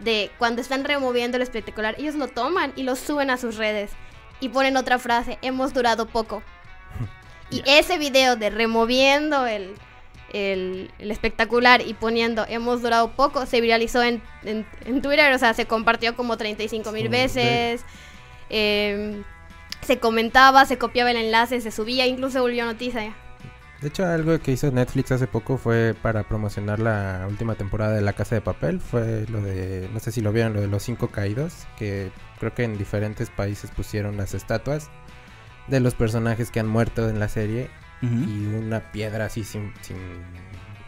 de 0.00 0.30
cuando 0.38 0.60
están 0.60 0.84
removiendo 0.84 1.36
el 1.36 1.42
espectacular, 1.42 1.94
ellos 1.98 2.16
lo 2.16 2.28
toman 2.28 2.72
y 2.76 2.82
lo 2.82 2.96
suben 2.96 3.30
a 3.30 3.36
sus 3.36 3.56
redes. 3.56 3.90
Y 4.40 4.48
ponen 4.48 4.76
otra 4.76 4.98
frase, 4.98 5.38
hemos 5.42 5.72
durado 5.72 6.06
poco. 6.06 6.42
y 7.50 7.62
ese 7.66 7.98
video 7.98 8.36
de 8.36 8.50
removiendo 8.50 9.46
el, 9.46 9.74
el, 10.32 10.90
espectacular 10.98 11.80
y 11.80 11.94
poniendo 11.94 12.44
hemos 12.48 12.82
durado 12.82 13.12
poco, 13.12 13.46
se 13.46 13.60
viralizó 13.60 14.02
en, 14.02 14.22
en, 14.44 15.02
Twitter, 15.02 15.32
o 15.32 15.38
sea, 15.38 15.54
se 15.54 15.66
compartió 15.66 16.16
como 16.16 16.36
35 16.36 16.92
mil 16.92 17.08
veces. 17.08 17.84
Em, 18.50 19.24
se 19.80 19.98
comentaba, 19.98 20.64
se 20.64 20.78
copiaba 20.78 21.10
el 21.10 21.16
enlace, 21.16 21.60
se 21.60 21.70
subía, 21.70 22.06
incluso 22.06 22.40
volvió 22.40 22.64
noticia. 22.64 23.14
De 23.84 23.88
hecho, 23.88 24.06
algo 24.06 24.38
que 24.38 24.50
hizo 24.50 24.70
Netflix 24.70 25.12
hace 25.12 25.26
poco 25.26 25.58
fue 25.58 25.94
para 26.00 26.22
promocionar 26.22 26.80
la 26.80 27.26
última 27.28 27.54
temporada 27.54 27.92
de 27.92 28.00
La 28.00 28.14
Casa 28.14 28.34
de 28.34 28.40
Papel. 28.40 28.80
Fue 28.80 29.26
lo 29.28 29.42
de, 29.42 29.90
no 29.92 30.00
sé 30.00 30.10
si 30.10 30.22
lo 30.22 30.32
vieron, 30.32 30.54
lo 30.54 30.62
de 30.62 30.68
los 30.68 30.82
cinco 30.82 31.08
caídos, 31.08 31.66
que 31.76 32.10
creo 32.40 32.54
que 32.54 32.64
en 32.64 32.78
diferentes 32.78 33.28
países 33.28 33.70
pusieron 33.70 34.16
las 34.16 34.32
estatuas 34.32 34.88
de 35.68 35.80
los 35.80 35.94
personajes 35.94 36.50
que 36.50 36.60
han 36.60 36.66
muerto 36.66 37.10
en 37.10 37.18
la 37.18 37.28
serie 37.28 37.68
y 38.00 38.46
una 38.54 38.90
piedra 38.90 39.26
así 39.26 39.44
sin, 39.44 39.74
sin, 39.82 39.98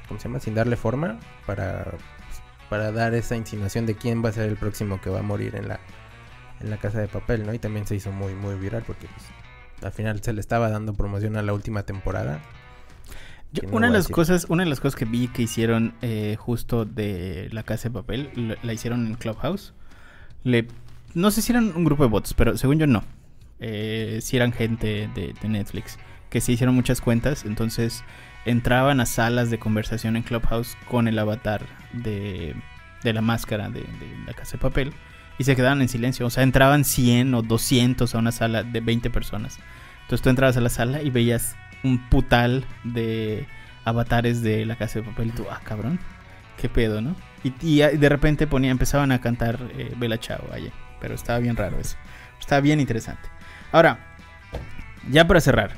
¿cómo 0.09 0.18
se 0.18 0.28
llama? 0.28 0.40
Sin 0.40 0.54
darle 0.54 0.76
forma 0.76 1.20
para, 1.44 1.92
para 2.70 2.92
dar 2.92 3.12
esa 3.12 3.37
insinuación 3.37 3.85
de 3.85 3.94
quién 3.94 4.24
va 4.24 4.30
a 4.30 4.32
ser 4.32 4.48
el 4.48 4.56
próximo 4.56 5.02
que 5.02 5.11
va 5.11 5.18
a 5.18 5.22
morir 5.22 5.54
en 5.54 5.68
la, 5.68 5.80
en 6.61 6.70
la 6.70 6.78
casa 6.78 6.98
de 6.98 7.09
papel, 7.09 7.44
¿no? 7.44 7.52
Y 7.52 7.59
también 7.59 7.87
se 7.87 7.94
hizo 7.94 8.11
muy, 8.11 8.35
muy 8.35 8.54
viral 8.54 8.85
porque 8.87 9.06
pues, 9.06 9.26
al 9.85 9.92
final 9.92 10.22
se 10.22 10.32
le 10.32 10.40
estaba 10.40 10.70
dando 10.70 10.94
promoción 10.94 11.37
a 11.37 11.42
la 11.42 11.52
última 11.52 11.82
temporada. 11.82 12.40
Una, 13.71 13.88
de 13.88 13.92
las 13.92 14.09
cosas, 14.09 14.47
una 14.49 14.64
de 14.64 14.71
las 14.71 14.81
cosas 14.81 14.97
que 14.97 15.05
vi 15.05 15.29
que 15.29 15.42
hicieron 15.42 15.95
eh, 16.03 16.37
justo 16.38 16.85
de 16.85 17.49
la 17.53 17.62
casa 17.62 17.88
de 17.88 17.95
papel, 17.95 18.59
la 18.62 18.73
hicieron 18.73 19.07
en 19.07 19.14
Clubhouse. 19.14 19.75
Le, 20.45 20.66
no 21.14 21.31
sé 21.31 21.42
si 21.42 21.53
eran 21.53 21.73
un 21.77 21.85
grupo 21.85 22.05
de 22.05 22.11
bots, 22.11 22.35
pero 22.35 22.57
según 22.57 22.79
yo 22.79 22.87
no. 22.87 23.05
Eh, 23.59 24.19
si 24.23 24.37
eran 24.37 24.53
gente 24.53 25.09
de, 25.14 25.35
de 25.40 25.49
Netflix 25.49 25.99
que 26.29 26.40
se 26.40 26.53
hicieron 26.53 26.75
muchas 26.75 27.01
cuentas, 27.01 27.45
entonces 27.45 28.05
entraban 28.45 29.01
a 29.01 29.07
salas 29.07 29.51
de 29.51 29.59
conversación 29.59 30.16
en 30.16 30.23
Clubhouse 30.23 30.77
con 30.88 31.09
el 31.09 31.19
avatar 31.19 31.66
de, 31.92 32.55
de 33.03 33.12
la 33.12 33.21
máscara 33.21 33.69
de, 33.71 33.85
la 34.27 34.33
casa 34.33 34.53
de 34.53 34.59
papel 34.59 34.92
y 35.38 35.45
se 35.45 35.55
quedaban 35.55 35.83
en 35.83 35.88
silencio, 35.88 36.27
o 36.27 36.31
sea, 36.31 36.42
entraban 36.42 36.85
100 36.85 37.35
o 37.35 37.42
200 37.42 38.14
a 38.14 38.19
una 38.19 38.33
sala 38.33 38.62
de 38.62 38.81
20 38.81 39.11
personas. 39.11 39.59
Entonces 40.03 40.23
tú 40.23 40.31
entrabas 40.31 40.57
a 40.57 40.61
la 40.61 40.69
sala 40.69 41.03
y 41.03 41.11
veías 41.11 41.57
un 41.83 42.09
putal 42.09 42.65
de 42.85 43.47
avatares 43.85 44.43
de 44.43 44.67
la 44.67 44.77
casa 44.77 45.01
de 45.01 45.07
papel 45.07 45.29
y 45.29 45.31
tú, 45.33 45.45
ah, 45.51 45.61
cabrón, 45.65 45.99
qué 46.61 46.69
pedo, 46.69 47.01
¿no? 47.01 47.15
Y, 47.62 47.79
de 47.79 48.09
repente 48.09 48.47
ponía, 48.47 48.71
empezaban 48.71 49.12
a 49.12 49.21
cantar 49.21 49.59
eh, 49.77 49.95
Bella 49.97 50.19
Chao 50.19 50.45
allá, 50.53 50.73
pero 51.01 51.15
estaba 51.15 51.39
bien 51.39 51.57
raro 51.57 51.79
eso, 51.79 51.97
estaba 52.41 52.61
bien 52.61 52.81
interesante. 52.81 53.29
Ahora, 53.71 54.17
ya 55.11 55.27
para 55.27 55.41
cerrar, 55.41 55.71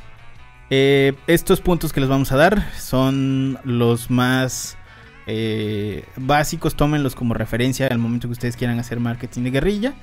eh, 0.70 1.14
estos 1.26 1.60
puntos 1.60 1.92
que 1.92 2.00
les 2.00 2.08
vamos 2.08 2.32
a 2.32 2.36
dar 2.36 2.72
son 2.74 3.58
los 3.64 4.10
más 4.10 4.78
eh, 5.26 6.04
básicos, 6.16 6.74
tómenlos 6.74 7.14
como 7.14 7.34
referencia 7.34 7.86
al 7.86 7.98
momento 7.98 8.28
que 8.28 8.32
ustedes 8.32 8.56
quieran 8.56 8.78
hacer 8.78 8.98
marketing 8.98 9.42
de 9.42 9.50
guerrilla. 9.50 9.94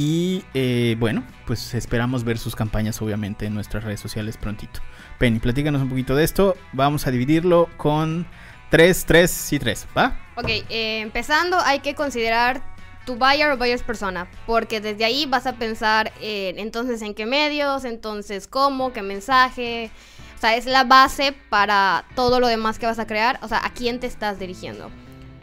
Y 0.00 0.46
eh, 0.54 0.96
bueno, 0.98 1.22
pues 1.46 1.74
esperamos 1.74 2.24
ver 2.24 2.38
sus 2.38 2.56
campañas 2.56 3.02
obviamente 3.02 3.44
en 3.44 3.52
nuestras 3.52 3.84
redes 3.84 4.00
sociales 4.00 4.38
prontito. 4.38 4.80
Penny, 5.18 5.40
platícanos 5.40 5.82
un 5.82 5.90
poquito 5.90 6.16
de 6.16 6.24
esto. 6.24 6.56
Vamos 6.72 7.06
a 7.06 7.10
dividirlo 7.10 7.68
con 7.76 8.26
3, 8.70 9.04
3 9.04 9.52
y 9.52 9.58
3, 9.58 9.86
¿va? 9.94 10.18
Ok, 10.36 10.48
empezando 10.70 11.60
hay 11.60 11.80
que 11.80 11.94
considerar 11.94 12.62
tu 13.04 13.16
buyer 13.16 13.50
o 13.50 13.58
buyers 13.58 13.82
persona, 13.82 14.26
porque 14.46 14.80
desde 14.80 15.04
ahí 15.04 15.26
vas 15.26 15.46
a 15.46 15.56
pensar 15.56 16.12
en, 16.22 16.58
entonces 16.58 17.02
en 17.02 17.12
qué 17.12 17.26
medios, 17.26 17.84
entonces 17.84 18.46
cómo, 18.46 18.94
qué 18.94 19.02
mensaje, 19.02 19.90
o 20.34 20.40
sea, 20.40 20.56
es 20.56 20.64
la 20.64 20.84
base 20.84 21.34
para 21.50 22.06
todo 22.14 22.40
lo 22.40 22.46
demás 22.46 22.78
que 22.78 22.86
vas 22.86 22.98
a 22.98 23.06
crear, 23.06 23.38
o 23.42 23.48
sea, 23.48 23.60
a 23.62 23.74
quién 23.74 24.00
te 24.00 24.06
estás 24.06 24.38
dirigiendo. 24.38 24.90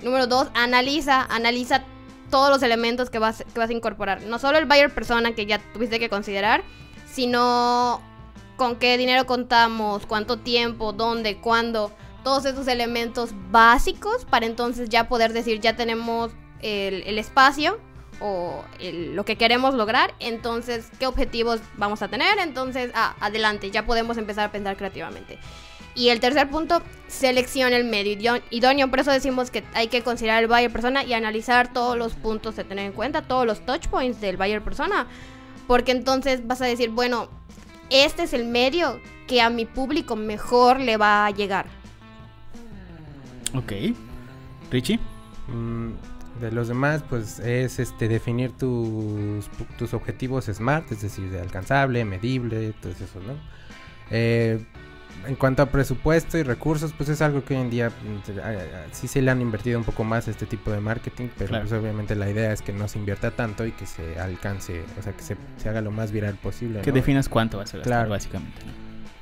Número 0.02 0.26
dos, 0.26 0.48
analiza, 0.56 1.28
analiza 1.30 1.84
todos 2.30 2.50
los 2.50 2.64
elementos 2.64 3.10
que 3.10 3.20
vas, 3.20 3.44
que 3.54 3.60
vas 3.60 3.70
a 3.70 3.74
incorporar, 3.74 4.24
no 4.24 4.40
solo 4.40 4.58
el 4.58 4.66
buyer 4.66 4.94
persona 4.94 5.34
que 5.34 5.46
ya 5.46 5.60
tuviste 5.74 6.00
que 6.00 6.10
considerar, 6.10 6.64
sino 7.10 8.02
con 8.58 8.76
qué 8.76 8.98
dinero 8.98 9.26
contamos, 9.26 10.06
cuánto 10.06 10.38
tiempo, 10.38 10.92
dónde, 10.92 11.38
cuándo, 11.38 11.92
todos 12.24 12.46
esos 12.46 12.68
elementos 12.68 13.30
básicos 13.52 14.26
para 14.26 14.46
entonces 14.46 14.90
ya 14.90 15.08
poder 15.08 15.32
decir 15.32 15.62
ya 15.62 15.76
tenemos 15.76 16.32
el, 16.62 17.18
espacio 17.18 17.80
o 18.20 18.64
lo 18.82 19.24
que 19.26 19.38
queremos 19.38 19.76
lograr, 19.76 20.14
entonces 20.20 20.90
qué 21.00 21.08
objetivos 21.08 21.62
vamos 21.76 22.02
a 22.02 22.08
tener, 22.08 22.40
entonces 22.40 22.92
adelante, 23.20 23.72
ya 23.72 23.86
podemos 23.86 24.18
empezar 24.18 24.46
a 24.46 24.52
pensar 24.52 24.76
creativamente. 24.76 25.40
Y 25.98 26.10
el 26.10 26.20
tercer 26.20 26.48
punto, 26.48 26.84
selecciona 27.08 27.76
el 27.76 27.84
medio 27.84 28.40
idóneo. 28.52 28.88
Por 28.90 29.00
eso 29.00 29.12
decimos 29.12 29.50
que 29.50 29.64
hay 29.74 29.88
que 29.88 30.04
considerar 30.04 30.44
el 30.44 30.48
buyer 30.48 30.72
persona 30.72 31.04
y 31.04 31.14
analizar 31.14 31.74
todos 31.74 31.98
los 31.98 32.14
puntos 32.14 32.56
de 32.56 32.64
tener 32.64 32.86
en 32.86 32.92
cuenta, 32.92 33.24
todos 33.24 33.48
los 33.48 33.66
touch 33.66 33.88
points 33.88 34.22
del 34.22 34.38
buyer 34.38 34.62
persona. 34.62 35.08
Porque 35.66 35.92
entonces 35.92 36.46
vas 36.46 36.62
a 36.62 36.66
decir, 36.66 36.92
bueno, 36.92 37.30
este 37.90 38.24
es 38.24 38.34
el 38.34 38.46
medio 38.46 39.02
que 39.26 39.42
a 39.42 39.50
mi 39.50 39.66
público 39.66 40.16
mejor 40.16 40.80
le 40.80 40.98
va 40.98 41.26
a 41.26 41.32
llegar. 41.32 41.66
Ok. 43.56 43.74
Richie. 44.70 45.00
Mm, 45.48 45.94
de 46.40 46.52
los 46.52 46.68
demás, 46.68 47.04
pues 47.10 47.40
es 47.40 47.80
este 47.80 48.08
definir 48.08 48.52
tus, 48.52 49.50
tus 49.80 49.96
objetivos 49.96 50.46
SMART, 50.46 50.92
es 50.92 51.02
decir, 51.02 51.32
de 51.32 51.42
alcanzable, 51.42 52.06
medible, 52.06 52.74
todo 52.82 52.92
eso, 52.92 53.20
¿no? 53.26 53.34
Eh, 54.12 54.64
en 55.28 55.36
cuanto 55.36 55.62
a 55.62 55.68
presupuesto 55.68 56.38
y 56.38 56.44
recursos, 56.44 56.94
pues 56.94 57.10
es 57.10 57.22
algo 57.22 57.44
que 57.44 57.56
hoy 57.56 57.62
en 57.62 57.70
día 57.70 57.90
mm, 57.90 58.92
sí 58.92 59.08
se 59.08 59.22
le 59.22 59.30
han 59.30 59.42
invertido 59.42 59.78
un 59.78 59.86
poco 59.86 60.04
más 60.04 60.28
a 60.28 60.32
este 60.32 60.46
tipo 60.46 60.72
de 60.72 60.80
marketing, 60.80 61.28
pero 61.38 61.60
pues 61.60 61.72
obviamente 61.74 62.16
la 62.16 62.30
idea 62.30 62.54
es 62.54 62.62
que 62.62 62.74
no 62.74 62.88
se 62.88 62.98
invierta 62.98 63.32
tanto 63.32 63.66
y 63.66 63.72
que 63.72 63.86
se 63.86 64.20
alcance, 64.20 64.84
o 64.98 65.04
sea, 65.04 65.14
que 65.14 65.24
se, 65.24 65.38
haga 65.70 65.82
lo 65.82 65.92
más 65.92 66.12
viral 66.12 66.36
posible. 66.36 66.82
Que 66.82 66.92
definas 66.92 67.28
cuánto 67.28 67.58
va 67.58 67.64
a 67.64 67.68
ser 67.68 67.82
claro. 67.82 68.10
básicamente. 68.10 68.58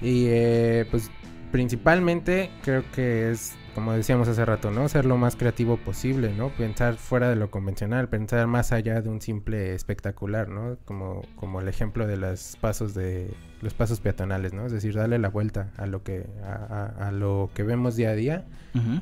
Y 0.02 0.28
eh, 0.28 0.88
pues 0.92 1.10
principalmente 1.52 2.52
creo 2.64 2.84
que 2.94 3.32
es 3.32 3.56
como 3.76 3.92
decíamos 3.92 4.30
hace 4.30 4.46
rato, 4.46 4.72
¿no? 4.72 4.88
Ser 4.88 5.06
lo 5.06 5.18
más 5.18 5.36
creativo 5.36 5.76
posible, 5.76 6.34
¿no? 6.34 6.48
Pensar 6.50 6.96
fuera 6.96 7.30
de 7.30 7.36
lo 7.36 7.52
convencional, 7.52 8.08
pensar 8.08 8.48
más 8.48 8.72
allá 8.72 9.02
de 9.02 9.10
un 9.10 9.22
simple 9.22 9.76
espectacular, 9.76 10.48
¿no? 10.48 10.78
Como, 10.86 11.24
como 11.36 11.60
el 11.60 11.68
ejemplo 11.68 12.08
de 12.08 12.16
los 12.16 12.58
pasos 12.62 12.94
de 12.94 13.34
los 13.62 13.74
pasos 13.74 14.00
peatonales, 14.00 14.54
¿no? 14.54 14.66
Es 14.66 14.72
decir, 14.72 14.96
darle 14.96 15.20
la 15.20 15.28
vuelta 15.28 15.72
a 15.76 15.88
lo 15.88 16.04
que 16.04 16.26
a, 16.42 17.12
lo 17.12 17.52
que 17.54 17.64
vemos 17.64 17.98
día 17.98 18.12
a 18.12 18.16
día 18.16 18.46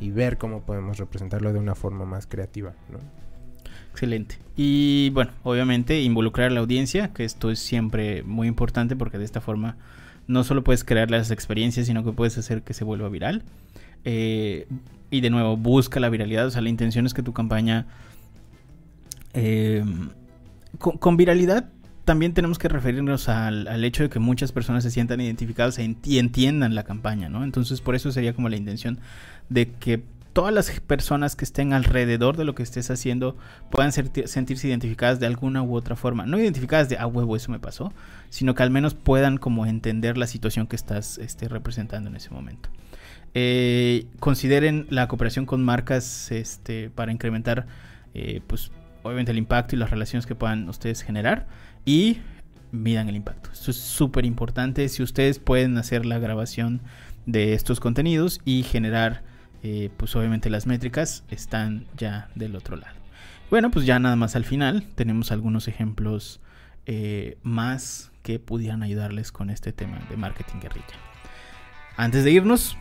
y 0.02 0.10
ver 0.10 0.38
cómo 0.40 0.64
podemos 0.64 0.98
representarlo 0.98 1.54
de 1.54 1.60
una 1.60 1.76
forma 1.76 2.06
más 2.06 2.26
creativa, 2.26 2.74
¿no? 2.92 2.98
Excelente. 3.92 4.40
Y 4.58 5.12
bueno, 5.12 5.32
obviamente 5.44 6.02
involucrar 6.02 6.48
a 6.48 6.54
la 6.54 6.62
audiencia, 6.62 7.14
que 7.14 7.26
esto 7.26 7.52
es 7.52 7.60
siempre 7.60 8.24
muy 8.24 8.48
importante 8.48 8.96
porque 8.96 9.20
de 9.20 9.26
esta 9.26 9.40
forma 9.40 9.78
no 10.26 10.44
solo 10.44 10.64
puedes 10.64 10.84
crear 10.84 11.12
las 11.12 11.30
experiencias, 11.30 11.86
sino 11.86 12.04
que 12.04 12.12
puedes 12.12 12.40
hacer 12.40 12.64
que 12.64 12.74
se 12.74 12.84
vuelva 12.84 13.08
viral. 13.10 13.44
Eh, 14.06 14.68
y 15.10 15.22
de 15.22 15.30
nuevo, 15.30 15.58
busca 15.58 16.00
la 16.00 16.10
viralidad. 16.10 16.48
O 16.48 16.52
sea, 16.52 16.62
la 16.62 16.70
intención 16.70 17.06
es 17.06 17.14
que 17.14 17.24
tu 17.24 17.34
campaña... 17.34 17.86
Eh, 19.34 19.84
con, 20.80 21.18
viralidad 21.18 21.70
también 22.04 22.34
tenemos 22.34 22.60
que 22.60 22.68
referirnos 22.68 23.30
al, 23.30 23.68
al 23.68 23.84
hecho 23.84 24.04
de 24.04 24.10
que 24.10 24.20
muchas 24.20 24.52
personas 24.52 24.84
se 24.84 24.92
sientan 24.92 25.22
identificadas 25.22 25.80
enti- 25.80 26.08
y 26.08 26.20
entiendan 26.20 26.76
la 26.76 26.84
campaña, 26.84 27.30
¿no? 27.30 27.44
Entonces, 27.44 27.80
por 27.80 27.96
eso 27.96 28.12
sería 28.12 28.34
como 28.34 28.50
la 28.50 28.58
intención 28.58 29.00
de 29.50 29.72
que 29.72 30.04
todas 30.34 30.54
las 30.54 30.72
personas 30.82 31.36
que 31.36 31.46
estén 31.46 31.74
alrededor 31.74 32.38
de 32.38 32.44
lo 32.44 32.56
que 32.56 32.64
estés 32.64 32.90
haciendo 32.90 33.38
puedan 33.70 33.92
serti- 33.92 34.26
sentirse 34.26 34.68
identificadas 34.68 35.20
de 35.20 35.28
alguna 35.28 35.62
u 35.62 35.76
otra 35.76 35.96
forma. 35.96 36.26
No 36.26 36.40
identificadas 36.40 36.90
de, 36.90 36.98
ah, 36.98 37.08
huevo, 37.08 37.36
eso 37.36 37.52
me 37.52 37.60
pasó, 37.60 37.94
sino 38.30 38.56
que 38.56 38.64
al 38.64 38.72
menos 38.72 38.96
puedan 38.96 39.38
como 39.38 39.66
entender 39.66 40.18
la 40.18 40.28
situación 40.28 40.68
que 40.68 40.76
estás 40.76 41.20
este, 41.20 41.48
representando 41.48 42.10
en 42.10 42.16
ese 42.16 42.32
momento. 42.32 42.70
Eh, 43.36 44.06
consideren 44.20 44.86
la 44.90 45.08
cooperación 45.08 45.46
con 45.46 45.64
marcas 45.64 46.32
este, 46.32 46.90
para 46.90 47.12
incrementar, 47.12 47.66
eh, 48.14 48.42
pues, 48.46 48.72
obviamente 49.02 49.32
el 49.32 49.38
impacto 49.38 49.76
y 49.76 49.80
las 49.80 49.90
relaciones 49.90 50.26
que 50.26 50.36
puedan 50.36 50.70
ustedes 50.70 51.02
generar 51.02 51.48
y 51.84 52.20
midan 52.72 53.10
el 53.10 53.16
impacto. 53.16 53.50
Esto 53.52 53.72
es 53.72 53.78
súper 53.78 54.26
importante. 54.26 54.88
Si 54.90 55.02
ustedes 55.04 55.40
pueden 55.40 55.78
hacer 55.78 56.06
la 56.06 56.20
grabación 56.20 56.82
de 57.26 57.54
estos 57.54 57.80
contenidos 57.80 58.40
y 58.46 58.64
generar, 58.64 59.24
eh, 59.64 59.90
pues 59.98 60.16
obviamente 60.16 60.50
las 60.50 60.68
métricas 60.68 61.24
están 61.30 61.86
ya 61.98 62.30
del 62.36 62.56
otro 62.56 62.76
lado. 62.76 62.96
Bueno, 63.50 63.72
pues 63.72 63.86
ya 63.86 64.00
nada 64.00 64.16
más 64.16 64.36
al 64.36 64.46
final 64.46 64.88
tenemos 64.96 65.32
algunos 65.32 65.68
ejemplos 65.68 66.40
más 67.44 68.12
que 68.24 68.38
pudieran 68.38 68.84
ayudarles 68.84 69.32
con 69.32 69.50
este 69.50 69.72
tema 69.72 70.00
de 70.10 70.18
marketing 70.18 70.60
guerrilla. 70.60 70.98
Antes 71.96 72.26
de 72.26 72.32
irnos, 72.32 72.76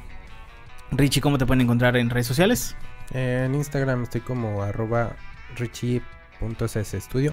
Richie, 0.93 1.21
¿cómo 1.21 1.39
te 1.39 1.47
pueden 1.47 1.63
encontrar 1.63 1.97
en 1.97 2.11
redes 2.11 2.27
sociales? 2.27 2.77
En 3.13 3.55
Instagram 3.55 4.03
estoy 4.03 4.21
como 4.21 4.63
arroba 4.63 5.17
richie.csestudio. 5.57 7.33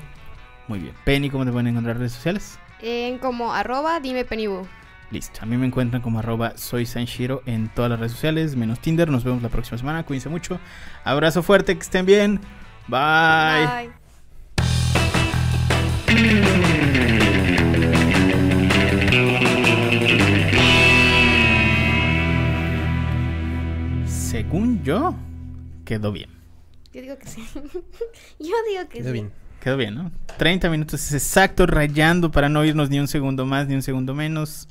Muy 0.68 0.80
bien. 0.80 0.94
Penny, 1.04 1.30
¿cómo 1.30 1.46
te 1.46 1.52
pueden 1.52 1.68
encontrar 1.68 1.96
en 1.96 2.00
redes 2.00 2.14
sociales? 2.14 2.60
En 2.82 3.18
como 3.18 3.54
arroba 3.54 4.00
dime 4.00 4.24
penibu. 4.26 4.66
Listo. 5.12 5.40
A 5.42 5.46
mí 5.46 5.58
me 5.58 5.66
encuentran 5.66 6.02
como 6.02 6.20
arroba 6.20 6.54
soy 6.56 6.86
Sanshiro 6.86 7.42
en 7.46 7.70
todas 7.70 7.90
las 7.90 8.00
redes 8.00 8.14
sociales, 8.14 8.56
menos 8.56 8.80
Tinder. 8.80 9.10
Nos 9.10 9.24
vemos 9.24 9.42
la 9.42 9.50
próxima 9.50 9.78
semana. 9.78 10.04
Cuídense 10.04 10.30
mucho. 10.30 10.60
Abrazo 11.04 11.42
fuerte, 11.44 11.76
que 11.76 11.82
estén 11.82 12.06
bien. 12.06 12.40
Bye. 12.88 13.90
Bye. 16.08 16.79
Según 24.50 24.84
yo, 24.84 25.14
quedó 25.86 26.12
bien. 26.12 26.32
Yo 26.92 27.04
digo 27.04 27.16
que 27.20 27.28
sí. 27.28 27.46
Yo 27.54 28.56
digo 28.68 28.90
que 28.90 28.98
Quedó 28.98 29.10
sí. 29.10 29.14
bien. 29.14 29.32
Quedó 29.62 29.78
bien, 29.78 29.94
¿no? 29.94 30.12
30 30.40 30.72
minutos 30.72 31.04
es 31.04 31.14
exacto, 31.14 31.68
rayando 31.68 32.32
para 32.32 32.50
no 32.50 32.66
irnos 32.66 32.90
ni 32.90 33.00
un 33.00 33.08
segundo 33.08 33.46
más 33.46 33.68
ni 33.68 33.76
un 33.76 33.84
segundo 33.84 34.16
menos. 34.16 34.68